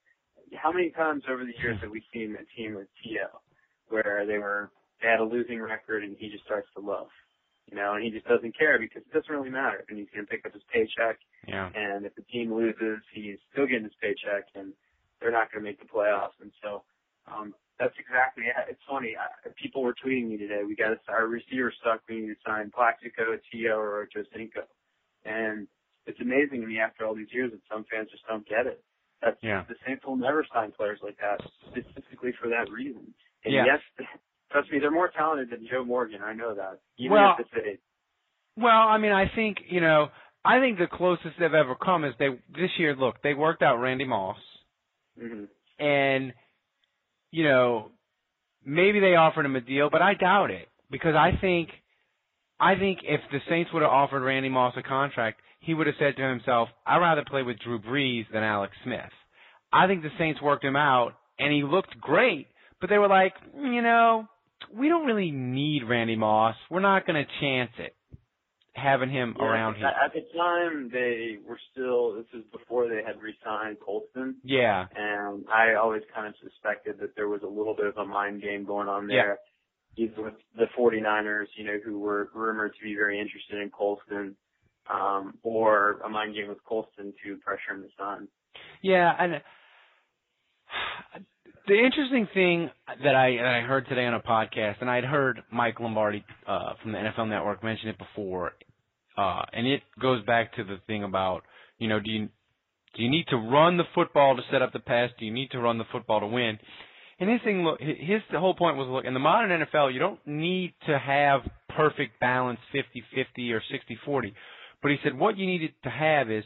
[0.54, 3.40] how many times over the years have we seen a team with T.O.
[3.88, 4.70] where they were
[5.02, 7.08] they had a losing record and he just starts to love
[7.70, 9.84] you know, and he just doesn't care because it doesn't really matter.
[9.88, 11.18] And he's going to pick up his paycheck.
[11.46, 11.70] Yeah.
[11.74, 14.72] And if the team loses, he's still getting his paycheck, and
[15.20, 16.34] they're not going to make the playoffs.
[16.42, 16.82] And so
[17.30, 18.44] um, that's exactly.
[18.68, 19.14] It's funny.
[19.16, 20.62] I, people were tweeting me today.
[20.66, 22.00] We got our receiver stuck.
[22.08, 24.66] We need to sign Plaxico, T.O., or Ochocinco.
[25.24, 25.68] And
[26.06, 28.82] it's amazing to me after all these years that some fans just don't get it.
[29.22, 29.64] That's Yeah.
[29.68, 33.12] the Saints will never sign players like that specifically for that reason.
[33.44, 33.64] And Yeah.
[33.66, 33.80] yes,
[34.51, 36.20] trust me, they're more talented than Joe Morgan.
[36.22, 36.80] I know that.
[36.98, 37.80] Even Well- at this age.
[38.57, 40.11] Well, I mean, I think you know,
[40.44, 42.94] I think the closest they've ever come is they this year.
[42.94, 44.38] Look, they worked out Randy Moss,
[45.18, 45.44] hmm
[45.78, 46.32] and
[47.30, 47.90] you know,
[48.64, 51.70] maybe they offered him a deal, but I doubt it because I think,
[52.59, 55.96] I think if the Saints would have offered Randy Moss a contract, he would have
[55.98, 59.12] said to himself, "I'd rather play with Drew Brees than Alex Smith."
[59.72, 62.48] I think the Saints worked him out, and he looked great,
[62.80, 64.28] but they were like, you know,
[64.72, 66.56] we don't really need Randy Moss.
[66.70, 67.94] We're not going to chance it
[68.72, 69.86] having him Yeah, around here.
[69.86, 72.14] At the time, they were still.
[72.14, 74.86] This is before they had re-signed Colston, Yeah.
[74.94, 78.42] and I always kind of suspected that there was a little bit of a mind
[78.42, 79.38] game going on there.
[79.96, 84.36] Even with the 49ers, you know, who were rumored to be very interested in Colston,
[84.88, 88.28] um, or a mind game with Colston to pressure him to sign.
[88.82, 89.42] Yeah, and
[91.70, 92.68] the interesting thing
[93.04, 96.72] that I that I heard today on a podcast, and I'd heard Mike Lombardi uh,
[96.82, 98.54] from the NFL Network mention it before,
[99.16, 101.42] uh, and it goes back to the thing about
[101.78, 102.28] you know do you
[102.96, 105.10] do you need to run the football to set up the pass?
[105.20, 106.58] Do you need to run the football to win?
[107.20, 110.74] And his thing, his whole point was, look, in the modern NFL, you don't need
[110.88, 111.42] to have
[111.76, 113.62] perfect balance, 50-50 or
[114.08, 114.32] 60-40.
[114.82, 116.44] But he said what you needed to have is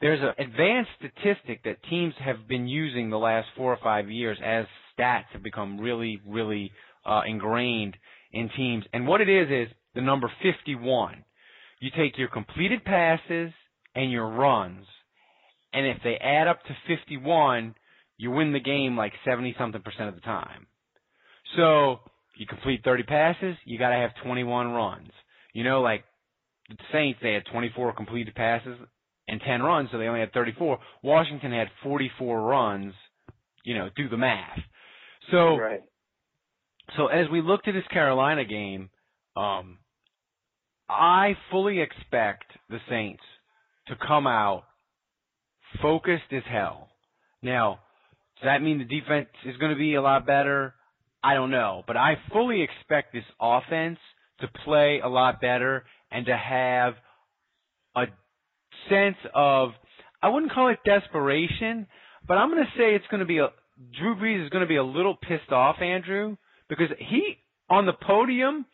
[0.00, 4.38] there's an advanced statistic that teams have been using the last four or five years
[4.44, 4.66] as
[4.98, 6.70] stats have become really, really
[7.04, 7.96] uh, ingrained
[8.32, 8.84] in teams.
[8.92, 11.24] And what it is is the number 51.
[11.80, 13.52] You take your completed passes
[13.94, 14.86] and your runs,
[15.72, 17.74] and if they add up to 51,
[18.18, 20.66] you win the game like 70 something percent of the time.
[21.56, 22.00] So
[22.36, 25.10] you complete 30 passes, you got to have 21 runs.
[25.52, 26.04] You know, like
[26.68, 28.76] the Saints, they had 24 completed passes
[29.28, 30.78] and 10 runs, so they only had 34.
[31.02, 32.94] Washington had 44 runs.
[33.64, 34.58] You know, do the math.
[35.30, 35.82] So right.
[36.96, 38.90] so as we look to this Carolina game,
[39.36, 39.78] um,
[40.88, 43.22] I fully expect the Saints
[43.88, 44.64] to come out
[45.82, 46.88] focused as hell.
[47.42, 47.80] Now,
[48.40, 50.74] does that mean the defense is going to be a lot better?
[51.22, 53.98] I don't know, but I fully expect this offense
[54.40, 56.94] to play a lot better and to have
[57.96, 58.04] a
[58.88, 59.70] sense of
[60.22, 61.86] I wouldn't call it desperation,
[62.26, 63.48] but I'm going to say it's going to be a
[63.98, 66.36] Drew Brees is going to be a little pissed off, Andrew,
[66.68, 67.36] because he
[67.68, 68.66] on the podium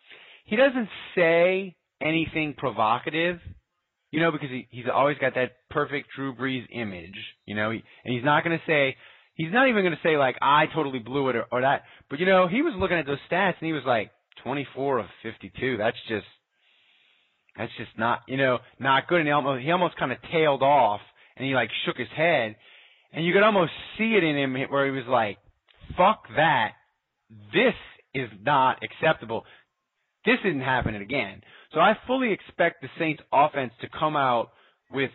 [0.45, 3.39] he doesn't say anything provocative,
[4.11, 7.83] you know, because he, he's always got that perfect Drew Brees image, you know, he,
[8.05, 8.97] and he's not going to say
[9.35, 12.19] he's not even going to say like I totally blew it or, or that, but
[12.19, 14.11] you know, he was looking at those stats and he was like
[14.43, 15.77] 24 of 52.
[15.77, 16.27] That's just
[17.57, 19.19] that's just not, you know, not good.
[19.19, 21.01] And he almost, he almost kind of tailed off
[21.37, 22.57] and he like shook his head
[23.13, 25.39] and you could almost see it in him where he was like,
[25.97, 26.73] fuck that.
[27.53, 27.75] This
[28.15, 29.45] is not acceptable.
[30.25, 31.43] This isn't happening again.
[31.75, 34.51] So I fully expect the Saints offense to come out
[34.91, 35.11] with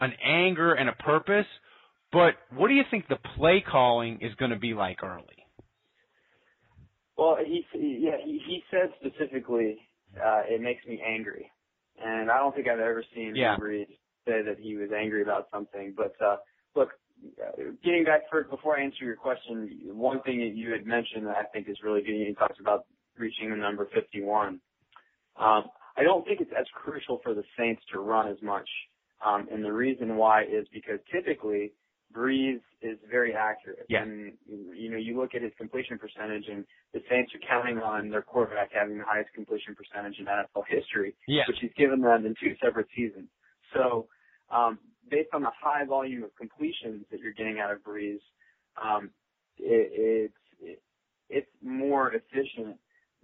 [0.00, 1.46] an anger and a purpose.
[2.12, 5.26] But what do you think the play calling is going to be like early?
[7.16, 9.78] Well, he yeah he, he said specifically
[10.16, 11.50] uh, it makes me angry,
[12.02, 13.56] and I don't think I've ever seen yeah.
[13.56, 13.86] Brees
[14.26, 15.94] say that he was angry about something.
[15.96, 16.36] But uh,
[16.74, 16.90] look,
[17.84, 21.36] getting back first before I answer your question, one thing that you had mentioned that
[21.36, 22.12] I think is really good.
[22.12, 22.84] You talked about
[23.18, 24.60] reaching the number 51.
[25.38, 25.64] Um,
[25.96, 28.68] I don't think it's as crucial for the Saints to run as much,
[29.24, 31.72] um, and the reason why is because typically
[32.12, 33.86] Brees is very accurate.
[33.88, 34.02] Yeah.
[34.02, 38.10] And you know, you look at his completion percentage, and the Saints are counting on
[38.10, 41.42] their quarterback having the highest completion percentage in NFL history, yeah.
[41.48, 43.28] which he's given them in two separate seasons.
[43.74, 44.06] So,
[44.50, 44.78] um,
[45.10, 48.20] based on the high volume of completions that you're getting out of Brees,
[48.82, 49.10] um,
[49.58, 50.82] it, it's it,
[51.28, 52.76] it's more efficient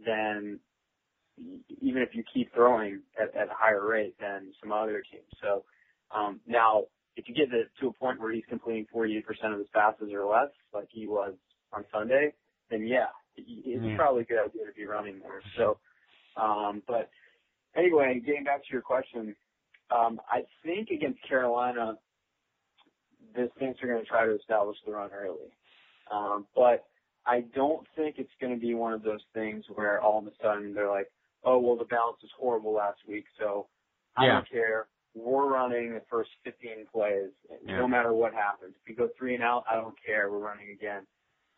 [0.05, 0.61] than
[1.81, 5.29] even if you keep throwing at, at a higher rate than some other teams.
[5.43, 5.65] So
[6.15, 6.85] um, now
[7.19, 9.19] if you get it to a point where he's completing 48%
[9.53, 11.35] of his passes or less, like he was
[11.73, 12.33] on Sunday,
[12.71, 13.07] then yeah,
[13.37, 13.97] it's yeah.
[13.97, 15.43] probably a good idea to be running more.
[15.57, 15.79] So,
[16.41, 17.11] um, but
[17.77, 19.35] anyway, getting back to your question,
[19.91, 21.99] um, I think against Carolina,
[23.35, 25.51] the Saints are going to try to establish the run early.
[26.13, 26.87] Um, but
[27.27, 30.33] I don't think it's going to be one of those things where all of a
[30.41, 31.11] sudden they're like,
[31.43, 33.67] oh, well, the balance was horrible last week, so
[34.17, 34.33] I yeah.
[34.35, 34.87] don't care
[35.19, 37.31] we're running the first 15 plays,
[37.65, 37.79] yeah.
[37.79, 38.75] no matter what happens.
[38.83, 40.31] If we go three and out, I don't care.
[40.31, 41.03] We're running again.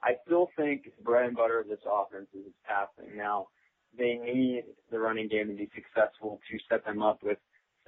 [0.02, 3.16] I still think the bread and butter of this offense is its passing.
[3.16, 3.48] Now,
[3.96, 7.38] they need the running game to be successful to set them up with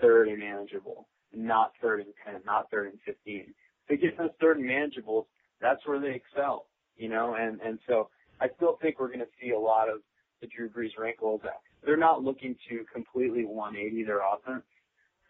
[0.01, 3.47] third and manageable, not third and 10, not third and 15.
[3.49, 3.55] If
[3.89, 5.25] they get those third and manageables,
[5.61, 6.67] that's where they excel,
[6.97, 8.09] you know, and, and so
[8.41, 10.01] I still think we're going to see a lot of
[10.41, 11.41] the Drew Brees wrinkles.
[11.85, 14.65] They're not looking to completely 180 their offense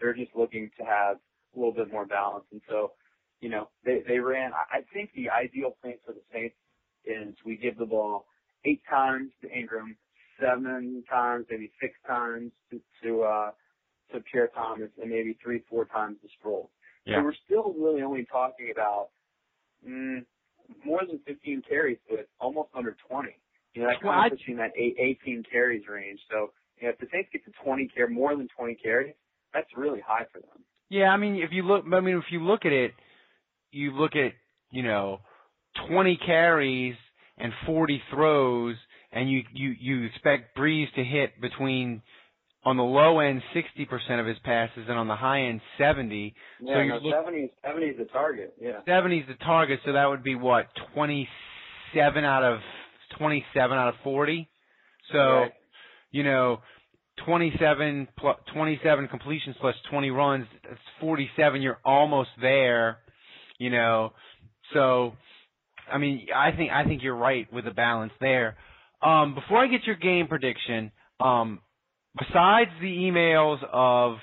[0.03, 1.17] they're just looking to have
[1.55, 2.45] a little bit more balance.
[2.51, 2.93] And so,
[3.41, 6.57] you know, they, they ran, I think the ideal thing for the Saints
[7.05, 8.27] is we give the ball
[8.65, 9.97] eight times to Ingram,
[10.41, 13.51] seven times, maybe six times to, to, uh,
[14.13, 16.69] to Pierre Thomas and maybe three, four times to Sproles.
[17.07, 17.19] Yeah.
[17.19, 19.09] So we're still really only talking about,
[19.87, 20.25] mm,
[20.85, 23.29] more than 15 carries, but almost under 20.
[23.75, 26.21] You know, that kind of puts you in that eight, 18 carries range.
[26.31, 29.15] So, you know, if the Saints get to 20 care, more than 20 carries,
[29.55, 30.65] that's really high for them.
[30.89, 32.93] Yeah, I mean, if you look, I mean, if you look at it,
[33.71, 34.33] you look at,
[34.71, 35.21] you know,
[35.89, 36.95] 20 carries
[37.39, 38.77] and 40 throws,
[39.11, 42.03] and you you you expect Brees to hit between
[42.65, 46.35] on the low end 60% of his passes and on the high end 70.
[46.61, 48.55] Yeah, so no, you're look, 70 70 is the target.
[48.61, 48.81] Yeah.
[48.87, 52.61] 70 is the target, so that would be what 27 out of
[53.19, 54.49] 27 out of 40.
[55.13, 55.53] So, right.
[56.11, 56.61] you know,
[57.25, 61.63] 27 plus 27 completions plus 20 runs, that's 47.
[61.63, 62.99] You're almost there,
[63.59, 64.13] you know.
[64.73, 65.13] So,
[65.91, 68.57] I mean, I think I think you're right with the balance there.
[69.03, 71.61] Um, before I get your game prediction, um,
[72.19, 74.17] besides the emails of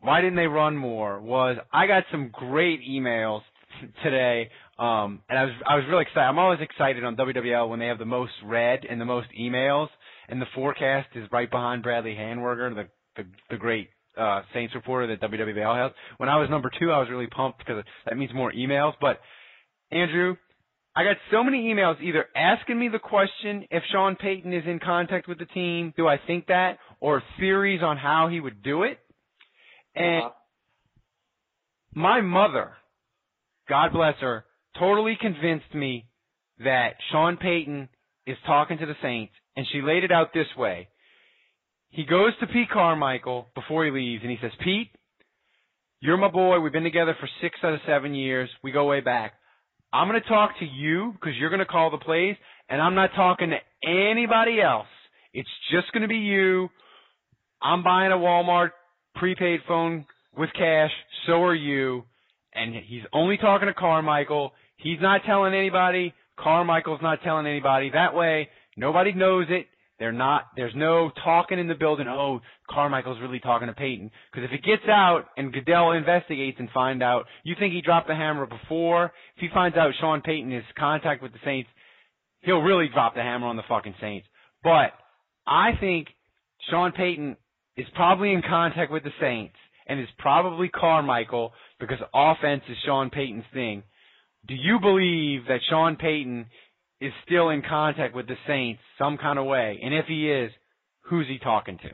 [0.00, 3.42] why didn't they run more, was I got some great emails
[4.02, 6.26] today, um, and I was I was really excited.
[6.26, 9.88] I'm always excited on WWL when they have the most read and the most emails
[10.32, 12.88] and the forecast is right behind Bradley Handwerger, the
[13.22, 15.92] the, the great uh, Saints reporter that WWL has.
[16.16, 18.94] When I was number two, I was really pumped because that means more emails.
[18.98, 19.20] But
[19.90, 20.36] Andrew,
[20.96, 24.78] I got so many emails either asking me the question if Sean Payton is in
[24.78, 28.84] contact with the team, do I think that, or theories on how he would do
[28.84, 28.98] it.
[29.94, 30.30] And uh-huh.
[31.94, 32.72] my mother,
[33.68, 34.46] God bless her,
[34.78, 36.06] totally convinced me
[36.64, 37.90] that Sean Payton
[38.26, 40.88] is talking to the Saints, and she laid it out this way.
[41.90, 44.88] He goes to Pete Carmichael before he leaves, and he says, Pete,
[46.00, 46.58] you're my boy.
[46.60, 48.48] We've been together for six out of seven years.
[48.64, 49.34] We go way back.
[49.92, 52.36] I'm going to talk to you because you're going to call the plays,
[52.68, 54.86] and I'm not talking to anybody else.
[55.34, 56.68] It's just going to be you.
[57.60, 58.70] I'm buying a Walmart
[59.14, 60.90] prepaid phone with cash.
[61.26, 62.04] So are you.
[62.54, 64.52] And he's only talking to Carmichael.
[64.76, 66.14] He's not telling anybody.
[66.38, 67.90] Carmichael's not telling anybody.
[67.90, 69.66] That way, nobody knows it.
[69.98, 70.46] They're not.
[70.56, 72.06] There's no talking in the building.
[72.08, 74.10] Oh, Carmichael's really talking to Payton.
[74.32, 78.08] Because if it gets out and Goodell investigates and find out, you think he dropped
[78.08, 79.12] the hammer before?
[79.36, 81.68] If he finds out Sean Payton is contact with the Saints,
[82.40, 84.26] he'll really drop the hammer on the fucking Saints.
[84.64, 84.92] But
[85.46, 86.08] I think
[86.68, 87.36] Sean Payton
[87.76, 89.54] is probably in contact with the Saints
[89.86, 93.82] and is probably Carmichael because offense is Sean Payton's thing.
[94.46, 96.46] Do you believe that Sean Payton
[97.02, 99.80] is still in contact with the Saints some kind of way?
[99.82, 100.52] And if he is,
[101.02, 101.90] who's he talking to?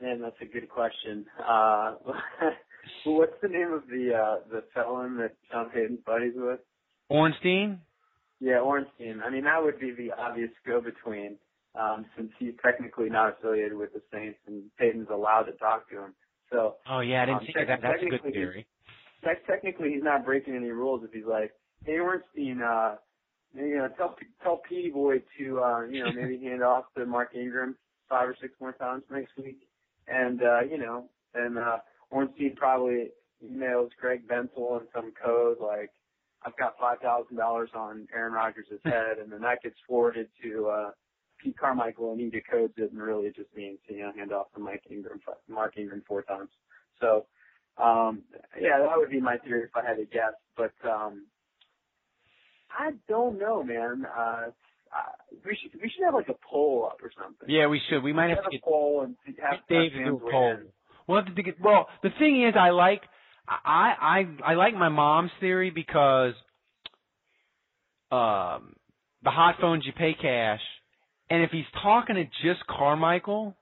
[0.00, 1.24] Man, that's a good question.
[1.38, 1.94] Uh,
[3.06, 6.60] what's the name of the uh, the felon that Sean Payton's buddies with?
[7.08, 7.80] Ornstein.
[8.40, 9.22] Yeah, Ornstein.
[9.24, 11.36] I mean, that would be the obvious go-between,
[11.74, 15.96] um, since he's technically not affiliated with the Saints, and Payton's allowed to talk to
[15.96, 16.14] him.
[16.52, 16.74] So.
[16.90, 17.80] Oh yeah, I didn't um, see that.
[17.80, 18.66] That's a good theory.
[19.46, 21.52] Technically, he's not breaking any rules if he's like,
[21.86, 22.96] "Hey, Ornstein, uh,
[23.56, 27.34] you know, tell tell Petey Boy to uh, you know maybe hand off to Mark
[27.34, 27.76] Ingram
[28.08, 29.68] five or six more times next week,
[30.08, 31.78] and uh, you know, and uh,
[32.10, 33.10] Ornstein probably
[33.44, 35.90] emails Greg Bensel and some code like,
[36.44, 40.66] I've got five thousand dollars on Aaron Rodgers' head, and then that gets forwarded to
[40.66, 40.90] uh,
[41.42, 44.52] Pete Carmichael, and he decodes it, and really it just means you know hand off
[44.54, 46.50] to Mike Ingram, Mark Ingram four times.
[47.00, 47.26] So.
[47.78, 48.22] Um,
[48.58, 50.32] yeah, that would be my theory if I had to guess.
[50.56, 51.26] But um,
[52.78, 54.04] I don't know, man.
[54.06, 54.46] Uh,
[55.44, 57.48] we should we should have like a poll up or something.
[57.48, 58.02] Yeah, we should.
[58.02, 60.56] We might have, have to get a poll and have Dave do a poll.
[61.06, 61.60] We'll have to get.
[61.60, 63.02] Well, the thing is, I like
[63.48, 66.34] I I I like my mom's theory because
[68.10, 68.74] um
[69.22, 70.60] the hot phones you pay cash,
[71.30, 73.56] and if he's talking to just Carmichael,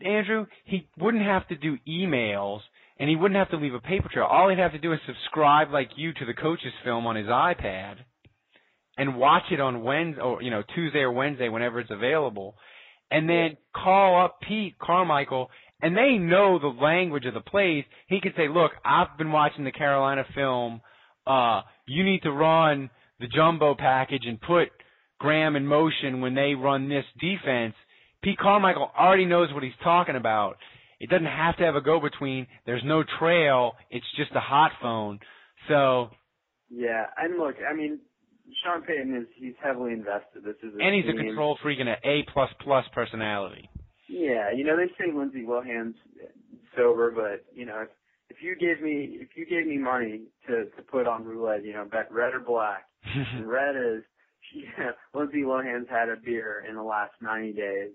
[0.00, 2.60] Andrew, he wouldn't have to do emails
[2.98, 4.24] and he wouldn't have to leave a paper trail.
[4.24, 7.26] All he'd have to do is subscribe like you to the coach's film on his
[7.26, 7.96] iPad
[8.96, 12.56] and watch it on Wednesday or you know Tuesday or Wednesday whenever it's available,
[13.10, 15.50] and then call up Pete Carmichael
[15.82, 17.84] and they know the language of the plays.
[18.08, 20.80] He could say, "Look, I've been watching the Carolina film.
[21.26, 22.90] Uh, you need to run
[23.20, 24.68] the jumbo package and put
[25.18, 27.74] Graham in motion when they run this defense."
[28.22, 30.56] Pete Carmichael already knows what he's talking about.
[30.98, 32.46] It doesn't have to have a go-between.
[32.64, 33.76] There's no trail.
[33.90, 35.20] It's just a hot phone.
[35.68, 36.10] So.
[36.70, 38.00] Yeah, and look, I mean,
[38.64, 40.44] Sean Payton is he's heavily invested.
[40.44, 41.18] This is and he's team.
[41.18, 43.68] a control freak and an A plus plus personality.
[44.08, 45.96] Yeah, you know they say Lindsey Lohan's
[46.76, 47.88] sober, but you know if,
[48.30, 51.72] if you gave me if you gave me money to to put on roulette, you
[51.72, 52.84] know bet red or black,
[53.44, 54.02] red is
[54.54, 57.90] yeah, Lindsey Lohan's had a beer in the last 90 days,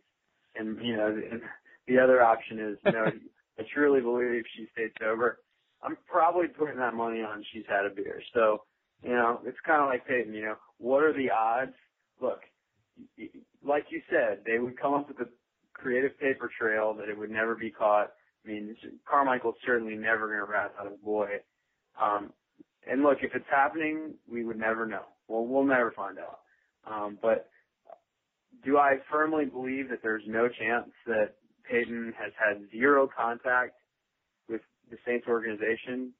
[0.55, 1.41] and you know and
[1.87, 3.05] the other option is you know
[3.59, 5.39] I truly believe she stayed sober.
[5.83, 8.21] I'm probably putting that money on she's had a beer.
[8.33, 8.63] So
[9.03, 11.75] you know, it's kind of like Payton, you know, what are the odds?
[12.21, 12.41] Look,
[13.63, 15.29] like you said, they would come up with a
[15.73, 18.11] creative paper trail that it would never be caught.
[18.45, 18.75] I mean,
[19.09, 21.27] Carmichael's certainly never going to rat out his boy.
[22.01, 22.31] Um,
[22.89, 25.05] and look, if it's happening, we would never know.
[25.27, 26.39] Well, we'll never find out.
[26.89, 27.49] Um, but
[28.63, 31.35] do I firmly believe that there's no chance that
[31.69, 33.73] Payton has had zero contact
[34.49, 36.13] with the Saints organization?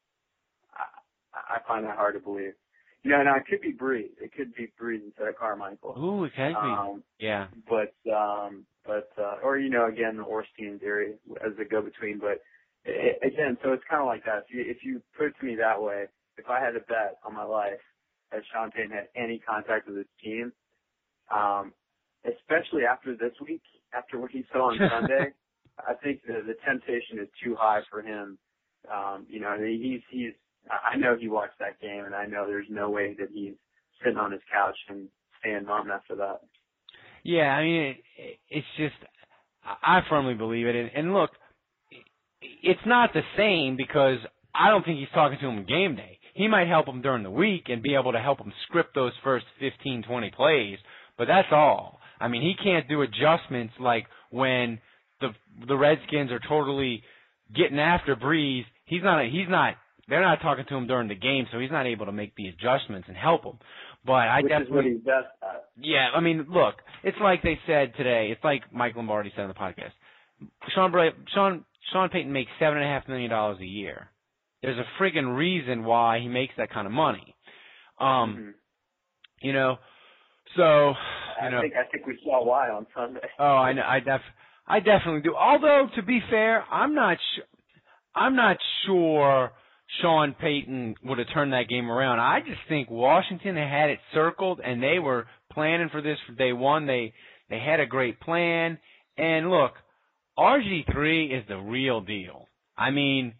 [0.74, 2.54] I, I find that hard to believe.
[3.04, 4.12] No, no, it could be Brees.
[4.22, 5.96] It could be Brees instead of Carmichael.
[5.98, 7.26] Ooh, it could um, be.
[7.26, 7.48] Yeah.
[7.68, 11.14] But um but uh or you know again the Ornstein theory
[11.46, 12.42] as a go between but
[12.86, 15.46] it, again so it's kind of like that if you if you put it to
[15.46, 16.06] me that way
[16.38, 17.82] if I had to bet on my life
[18.32, 20.52] that Sean Payton had any contact with his team
[21.34, 21.74] um
[22.26, 23.62] especially after this week
[23.94, 25.34] after what he saw on Sunday
[25.80, 28.38] I think the the temptation is too high for him
[28.92, 30.34] um you know he's he's
[30.70, 33.54] I know he watched that game, and I know there's no way that he's
[34.04, 35.08] sitting on his couch and
[35.40, 36.42] staying mum after that.
[37.24, 38.96] Yeah, I mean, it, it's just
[39.64, 41.32] I firmly believe it, and, and look,
[42.64, 44.18] it's not the same because
[44.54, 46.20] I don't think he's talking to him game day.
[46.34, 49.12] He might help him during the week and be able to help him script those
[49.24, 50.78] first 15, 20 plays,
[51.18, 52.00] but that's all.
[52.20, 54.80] I mean, he can't do adjustments like when
[55.20, 55.30] the
[55.68, 57.04] the Redskins are totally
[57.56, 58.64] getting after Brees.
[58.86, 59.22] He's not.
[59.22, 59.76] A, he's not
[60.08, 62.48] they're not talking to him during the game, so he's not able to make the
[62.48, 63.58] adjustments and help him.
[64.06, 65.66] But I Which definitely is what best at.
[65.80, 68.30] yeah, I mean, look, it's like they said today.
[68.32, 69.92] It's like Mike Lombardi said on the podcast.
[70.74, 74.08] Sean Bra- Sean Sean Payton makes seven and a half million dollars a year.
[74.62, 77.36] There's a friggin' reason why he makes that kind of money.
[78.00, 78.50] Um, Mm-hmm.
[79.42, 79.78] you know,
[80.56, 80.90] so
[81.42, 81.62] you I know.
[81.62, 83.20] think I think we saw why on Sunday.
[83.40, 83.84] Oh, I know.
[83.88, 84.22] I def
[84.68, 85.36] I definitely do.
[85.36, 87.46] Although to be fair, I'm not sure.
[88.16, 89.52] I'm not sure
[90.00, 92.20] Sean Payton would have turned that game around.
[92.20, 96.54] I just think Washington had it circled and they were planning for this from day
[96.54, 96.88] one.
[96.88, 97.14] They
[97.50, 98.78] they had a great plan.
[99.18, 99.74] And look,
[100.40, 102.48] RG3 is the real deal.
[102.78, 103.34] I mean,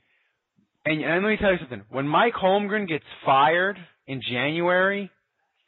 [0.86, 1.84] and, and let me tell you something.
[1.90, 3.78] When Mike Holmgren gets fired
[4.08, 5.10] in January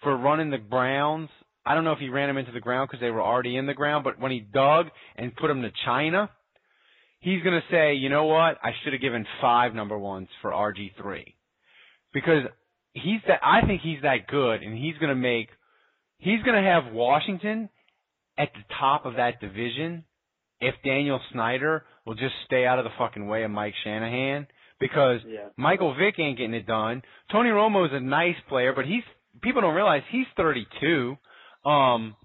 [0.02, 1.30] for running the Browns,
[1.66, 3.66] I don't know if he ran them into the ground because they were already in
[3.66, 6.30] the ground, but when he dug and put them to China,
[7.24, 8.58] he's going to say, you know what?
[8.64, 11.34] I should have given five number ones for RG3
[12.14, 12.44] because
[12.94, 13.40] he's that.
[13.44, 15.50] I think he's that good, and he's going to make.
[16.18, 17.70] He's going to have Washington
[18.38, 20.06] at the top of that division
[20.62, 24.48] if Daniel Snyder will just stay out of the fucking way of Mike Shanahan
[24.80, 25.50] because Yeah.
[25.58, 27.02] Michael Vick ain't getting it done.
[27.32, 29.04] Tony Romo is a nice player, but he's
[29.42, 31.18] people don't realize he's 32.
[31.66, 32.16] Um,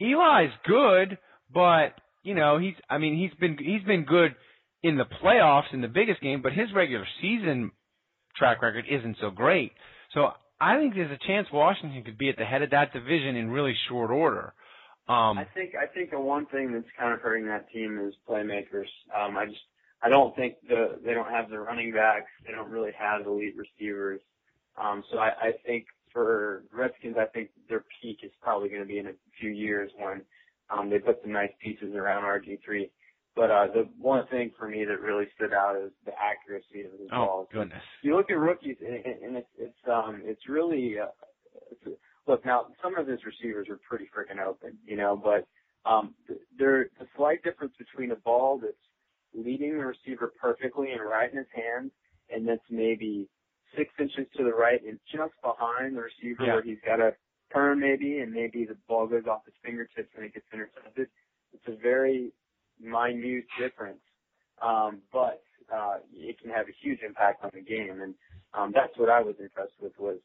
[0.00, 1.18] Eli's good,
[1.52, 2.74] but you know he's.
[2.88, 4.34] I mean he's been he's been good
[4.82, 7.70] in the playoffs in the biggest game, but his regular season
[8.36, 9.72] track record isn't so great.
[10.14, 13.36] So I think there's a chance Washington could be at the head of that division
[13.36, 14.52] in really short order.
[15.08, 18.14] Um, I think I think the one thing that's kind of hurting that team is
[18.28, 18.86] playmakers.
[19.16, 19.60] Um, I just
[20.02, 22.30] I don't think the they don't have the running backs.
[22.46, 24.20] They don't really have elite receivers.
[24.80, 28.86] Um, so I, I think for Redskins, I think their peak is probably going to
[28.86, 30.22] be in a few years when
[30.70, 32.90] um, they put some nice pieces around RG3.
[33.36, 36.92] But uh, the one thing for me that really stood out is the accuracy of
[36.98, 37.48] his oh balls.
[37.52, 37.82] goodness.
[38.02, 41.06] You look at rookies, and it's it's um it's really uh,
[41.70, 41.96] it's,
[42.26, 42.66] look now.
[42.82, 45.46] Some of his receivers are pretty freaking open, you know, but
[45.88, 46.14] um
[46.58, 48.74] there the slight difference between a ball that's
[49.32, 51.92] leading the receiver perfectly and right in his hands,
[52.30, 53.28] and that's maybe
[53.76, 56.54] six inches to the right and just behind the receiver Yeah.
[56.54, 57.14] where he's got to
[57.52, 61.08] turn maybe, and maybe the ball goes off his fingertips and it gets intercepted.
[61.52, 62.32] It's a very
[62.80, 64.00] minute difference,
[64.62, 65.42] um, but
[65.74, 68.14] uh, it can have a huge impact on the game, and
[68.54, 70.18] um, that's what I was impressed with was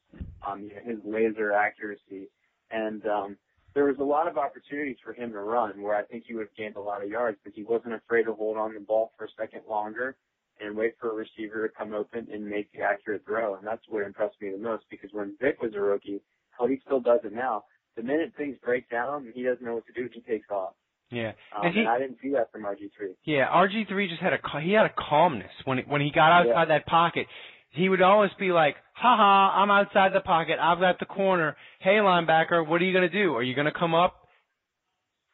[0.46, 2.28] um, you know, his laser accuracy,
[2.70, 3.36] and um,
[3.74, 6.48] there was a lot of opportunities for him to run where I think he would
[6.48, 9.12] have gained a lot of yards, but he wasn't afraid to hold on the ball
[9.16, 10.16] for a second longer
[10.60, 13.82] and wait for a receiver to come open and make the accurate throw, and that's
[13.88, 16.20] what impressed me the most because when Vick was a rookie,
[16.58, 17.64] how he still does it now.
[17.96, 20.74] The minute things break down he doesn't know what to do, he takes off.
[21.10, 23.14] Yeah, Um, and he and I didn't see that from RG3.
[23.24, 26.32] Yeah, RG three just had a he had a calmness when it, when he got
[26.32, 27.26] outside that pocket.
[27.70, 30.58] He would always be like, "Ha ha, I'm outside the pocket.
[30.60, 31.56] I've got the corner.
[31.80, 33.34] Hey linebacker, what are you gonna do?
[33.36, 34.26] Are you gonna come up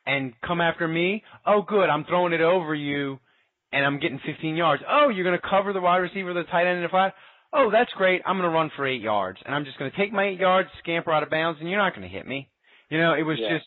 [0.06, 1.22] and come after me?
[1.46, 1.88] Oh, good.
[1.88, 3.18] I'm throwing it over you,
[3.72, 4.82] and I'm getting 15 yards.
[4.88, 7.14] Oh, you're gonna cover the wide receiver, the tight end, and the flat.
[7.54, 8.22] Oh, that's great.
[8.24, 11.12] I'm gonna run for eight yards, and I'm just gonna take my eight yards, scamper
[11.12, 12.48] out of bounds, and you're not gonna hit me.
[12.88, 13.50] You know, it was Yeah.
[13.58, 13.66] just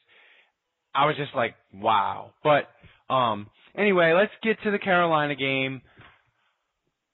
[0.94, 2.32] I was just like, wow.
[2.44, 2.70] But
[3.14, 5.82] um anyway, let's get to the Carolina game.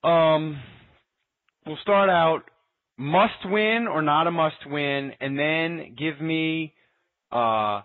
[0.03, 0.61] Um
[1.65, 2.43] we'll start out
[2.97, 6.73] must win or not a must win and then give me
[7.31, 7.81] uh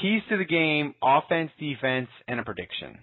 [0.00, 2.98] keys to the game, offense, defense, and a prediction.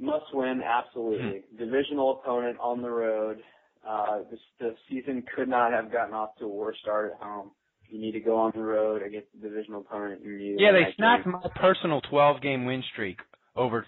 [0.00, 1.42] Must win, absolutely.
[1.58, 3.42] Divisional opponent on the road.
[3.86, 7.50] Uh, this, the season could not have gotten off to a worse start at home.
[7.88, 10.20] You need to go on the road against the divisional opponent.
[10.24, 11.32] Yeah, they snapped game.
[11.32, 13.18] my personal 12 game win streak
[13.56, 13.84] over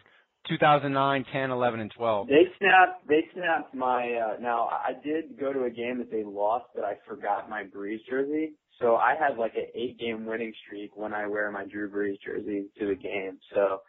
[0.48, 2.26] 2009, 10, 11, and 12.
[2.26, 3.06] They snapped.
[3.08, 4.12] They snapped my.
[4.12, 7.62] Uh, now I did go to a game that they lost, but I forgot my
[7.64, 8.52] Brees jersey.
[8.80, 12.16] So I had like an eight game winning streak when I wear my Drew Brees
[12.24, 13.38] jersey to the game.
[13.54, 13.82] So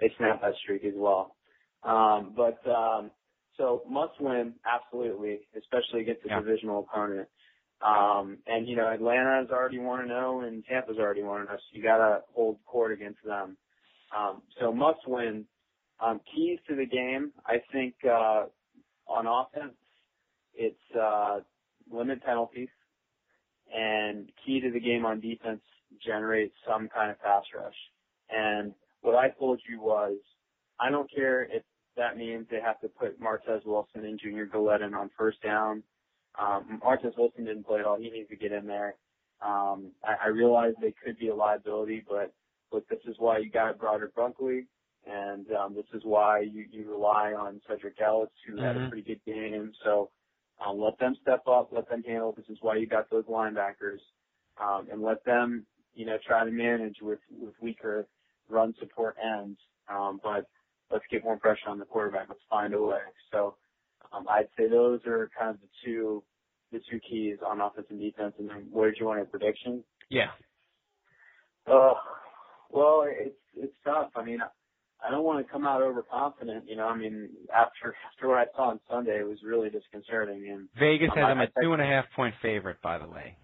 [0.00, 1.36] they snapped that streak as well.
[1.82, 3.10] Um, but um,
[3.56, 6.40] so must win, absolutely, especially against a Yeah.
[6.40, 7.28] divisional opponent.
[7.82, 11.58] Um, and you know Atlanta's already one to zero, and Tampa's already one to zero.
[11.58, 13.56] So you got to hold court against them.
[14.16, 15.46] Um, so must win.
[16.00, 18.46] Um, keys to the game, I think uh,
[19.06, 19.76] on offense,
[20.54, 21.40] it's uh,
[21.90, 22.68] limit penalties,
[23.74, 25.60] and key to the game on defense,
[26.04, 27.74] generate some kind of pass rush.
[28.30, 28.72] And
[29.02, 30.16] what I told you was,
[30.78, 31.62] I don't care if
[31.96, 35.82] that means they have to put Martez Wilson and Junior Galettin on first down.
[36.38, 37.98] Um, Martez Wilson didn't play at all.
[37.98, 38.96] He needs to get in there.
[39.44, 42.34] Um, I, I realize they could be a liability, but
[42.72, 44.66] look, this is why you got Broderick Bunkley,
[45.06, 48.88] and um, this is why you, you rely on Sedrick Ellis, who had a Mhm.
[48.88, 49.72] pretty good game.
[49.84, 50.10] So
[50.64, 52.32] Um, let them step up, let them handle.
[52.36, 54.00] This is why you got those linebackers,
[54.60, 58.08] um, and let them, you know, try to manage with with weaker
[58.48, 59.58] run support ends.
[59.88, 60.46] Um, but
[60.90, 62.26] let's get more pressure on the quarterback.
[62.28, 62.98] Let's find a way.
[63.32, 63.56] So
[64.12, 66.22] um, I'd say those are kind of the two
[66.72, 68.34] the two keys on offense and defense.
[68.38, 69.82] And then where did you want your prediction?
[70.08, 70.30] Yeah.
[71.66, 71.94] Uh,
[72.70, 74.10] well, it's it's tough.
[74.16, 74.38] I mean,
[75.06, 76.64] I don't want to come out overconfident.
[76.68, 80.48] You know, I mean, after after what I saw on Sunday, it was really disconcerting.
[80.50, 83.36] And Vegas um, has them a two and a half point favorite, by the way.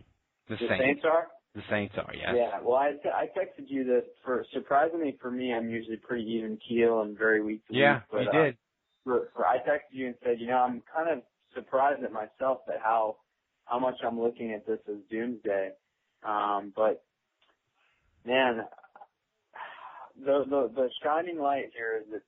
[0.48, 0.84] The, The Saints.
[0.84, 1.28] Saints are.
[1.56, 2.36] The Saints are, yes.
[2.36, 2.60] Yeah.
[2.62, 7.02] Well, I I texted you that for surprisingly for me, I'm usually pretty even keel
[7.02, 8.02] and very weak to Yeah, week.
[8.10, 8.58] But, you uh, did.
[9.04, 12.60] for, for I texted you and said, you know, I'm kind of surprised at myself
[12.68, 13.18] at how
[13.66, 15.72] how much I'm looking at this as doomsday.
[16.24, 17.04] Um, but
[18.26, 18.62] man,
[20.18, 22.22] the the the shining light here is that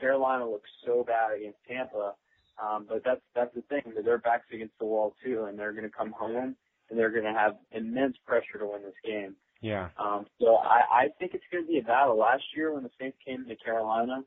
[0.00, 2.14] Carolina looks so bad against Tampa.
[2.62, 5.72] Um, but that's that's the thing that their backs against the wall too, and they're
[5.72, 6.56] going to come home
[6.90, 9.34] and they're going to have immense pressure to win this game.
[9.60, 9.88] Yeah.
[9.98, 12.18] Um, so I, I think it's going to be a battle.
[12.18, 14.22] Last year when the Saints came to Carolina,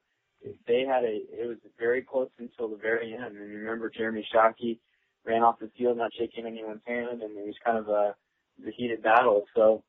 [0.67, 3.37] they had a it was very close until the very end.
[3.37, 4.79] And remember Jeremy Shockey
[5.25, 8.15] ran off the field not shaking anyone's hand, and it was kind of a
[8.63, 9.43] the heated battle.
[9.55, 9.83] So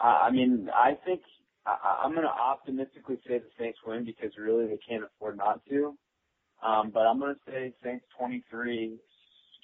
[0.00, 1.20] I, I mean, I think
[1.66, 5.60] I, I'm going to optimistically say the Saints win because really they can't afford not
[5.68, 5.96] to.
[6.64, 8.98] Um, but I'm going to say Saints 23,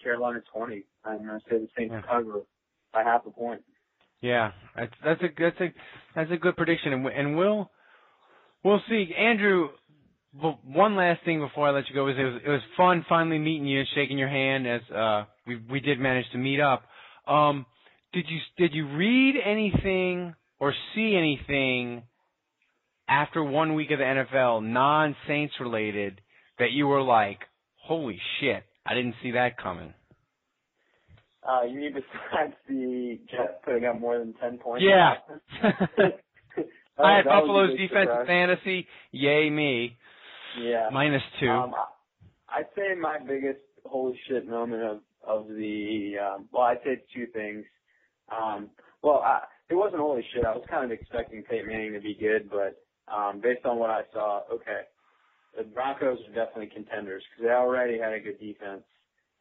[0.03, 0.85] Carolina 20.
[1.07, 2.03] I'm going to say the Saints Yeah.
[2.03, 2.43] cover
[2.93, 3.63] by half a point.
[4.23, 5.75] Yeah, that's that's a that's a
[6.15, 7.71] that's a good prediction, and and we'll
[8.65, 9.13] we'll see.
[9.17, 9.69] Andrew,
[10.65, 13.39] one last thing before I let you go is it was it was fun finally
[13.39, 16.85] meeting you, and shaking your hand as uh we we did manage to meet up.
[17.27, 17.67] Um,
[18.13, 22.03] did you did you read anything or see anything
[23.09, 26.21] after one week of the NFL non Saints related
[26.59, 27.41] that you were like,
[27.83, 29.93] holy shit, I didn't see that coming.
[31.49, 34.85] Uh, you to besides the Jets putting up more than 10 points?
[34.85, 35.15] Yeah.
[36.99, 38.27] I had that was a Buffalo's defense surprise.
[38.27, 38.87] fantasy.
[39.13, 39.97] Yay me.
[40.63, 40.89] Yeah.
[40.93, 41.49] Minus two.
[41.49, 41.75] Um,
[42.49, 47.27] I'd say my biggest holy shit moment of of the um, well, I'd say two
[47.33, 47.65] things.
[48.31, 48.71] Um,
[49.03, 50.45] well, I, it wasn't holy shit.
[50.45, 52.83] I was kind of expecting Peyton Manning to be good, but
[53.13, 54.83] um, based on what I saw, okay,
[55.57, 58.83] the Broncos are definitely contenders because they already had a good defense,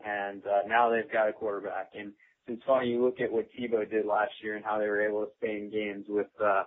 [0.03, 1.91] and uh, now they've got a quarterback.
[1.97, 2.11] And
[2.47, 5.21] it's funny you look at what Tebow did last year and how they were able
[5.25, 6.63] to stay in games with uh,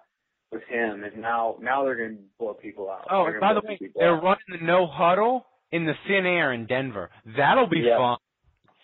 [0.51, 3.07] with him, and now now they're going to blow people out.
[3.11, 4.23] oh, and by the way, they're out.
[4.23, 7.11] running the no huddle in the thin air in Denver.
[7.37, 7.99] That'll be Yeah.
[7.99, 8.19] fun.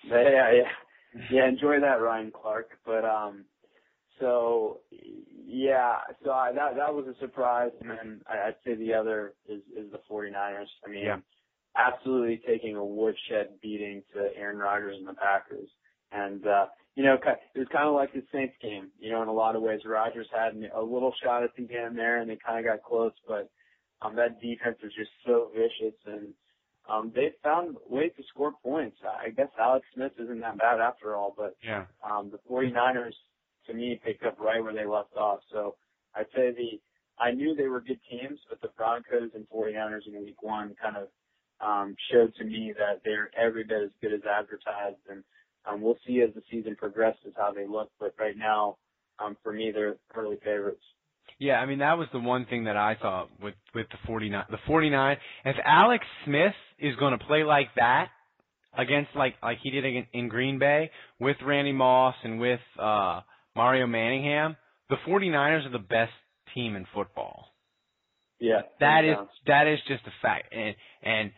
[0.06, 0.68] Yeah, yeah,
[1.30, 1.48] yeah.
[1.48, 2.68] Enjoy that, Ryan Clark.
[2.84, 3.46] But um,
[4.20, 4.80] so
[5.46, 9.32] yeah, so I, that that was a surprise, and then I, I'd say the other
[9.48, 10.66] is is the 49ers.
[10.86, 11.16] I mean, Yeah.
[11.76, 15.68] Absolutely taking a woodshed beating to Aaron Rodgers and the Packers,
[16.12, 18.88] and uh, you know, it was kind of like the Saints game.
[19.00, 21.98] You know, in a lot of ways, Rodgers had a little shot at the end
[21.98, 23.50] there, and they kind of got close, but
[24.02, 26.28] um, that defense was just so vicious and
[26.88, 28.98] um, they found ways to score points.
[29.02, 31.86] I guess Alex Smith isn't that bad after all, but Yeah.
[32.08, 33.14] um, the 49ers,
[33.66, 35.40] to me, picked up right where they left off.
[35.50, 35.76] So
[36.14, 36.80] I'd say the
[37.18, 40.96] I knew they were good teams, but the Broncos and 49ers in Week One kind
[40.96, 41.08] of
[41.64, 45.24] um, showed to me that they're every bit as good as advertised, and
[45.66, 47.90] um, we'll see as the season progresses how they look.
[47.98, 48.76] But right now,
[49.18, 50.82] um, for me, they're early favorites.
[51.38, 54.44] Yeah, I mean that was the one thing that I thought with with the 49
[54.50, 58.08] the 49 if Alex Smith is going to play like that
[58.76, 63.20] against like like he did in, in Green Bay with Randy Moss and with uh
[63.56, 64.56] Mario Manningham,
[64.90, 66.12] the 49ers are the best
[66.54, 67.46] team in football.
[68.40, 69.28] Yeah, That is down.
[69.46, 71.30] that is just a fact, and and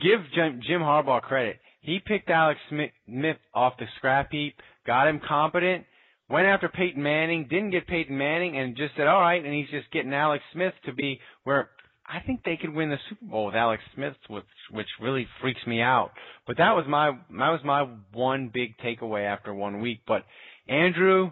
[0.00, 1.58] give Jim, Jim Harbaugh credit.
[1.80, 4.54] He picked Alex Smith, off the scrap heap,
[4.86, 5.84] got him competent,
[6.30, 9.68] went after Peyton Manning, didn't get Peyton Manning, and just said, all right, and he's
[9.70, 11.70] just getting Alex Smith to be where
[12.06, 15.64] I think they could win the Super Bowl with Alex Smith, which which really freaks
[15.66, 16.10] me out.
[16.46, 20.00] But that was my that was my one big takeaway after one week.
[20.06, 20.24] But
[20.68, 21.30] Andrew,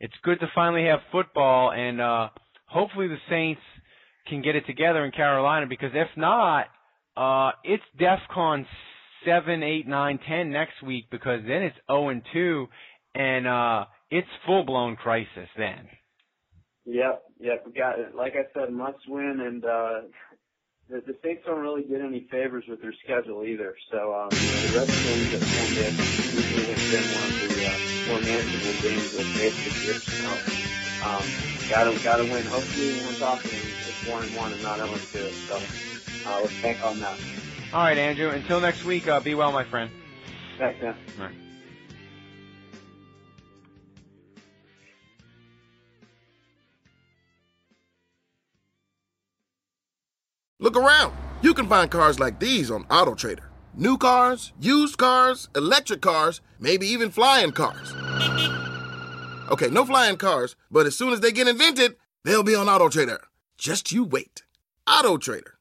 [0.00, 2.28] it's good to finally have football, and uh
[2.66, 3.62] hopefully the Saints
[4.28, 6.66] can get it together in Carolina because if not,
[7.20, 8.66] uh it's DEFCON
[9.26, 12.68] seven, eight, nine, ten next week because then it's zero and two,
[13.14, 15.88] and uh it's full blown crisis then.
[16.86, 17.64] Yep, yep.
[17.66, 18.14] We got it.
[18.14, 20.00] Like I said, must win, and uh,
[20.90, 23.76] the, the Saints don't really get any favors with their schedule either.
[23.92, 25.94] So um, you know, the rest of them that won this
[26.28, 30.02] usually has been one of the uh, more manageable games of this year.
[30.18, 30.44] So
[31.06, 32.46] um, gotta gotta win.
[32.46, 35.36] Hopefully, we're talking, it's one and one and not zero and two.
[35.48, 35.70] So
[36.26, 37.18] uh, let's bank on that.
[37.72, 38.30] All right, Andrew.
[38.30, 39.90] Until next week, uh, be well, my friend.
[40.58, 40.96] Thanks, man.
[41.18, 41.34] All right.
[50.58, 51.16] Look around.
[51.40, 53.46] You can find cars like these on AutoTrader.
[53.74, 57.94] New cars, used cars, electric cars, maybe even flying cars.
[59.50, 63.20] Okay, no flying cars, but as soon as they get invented, they'll be on AutoTrader.
[63.56, 64.42] Just you wait.
[64.86, 65.52] AutoTrader.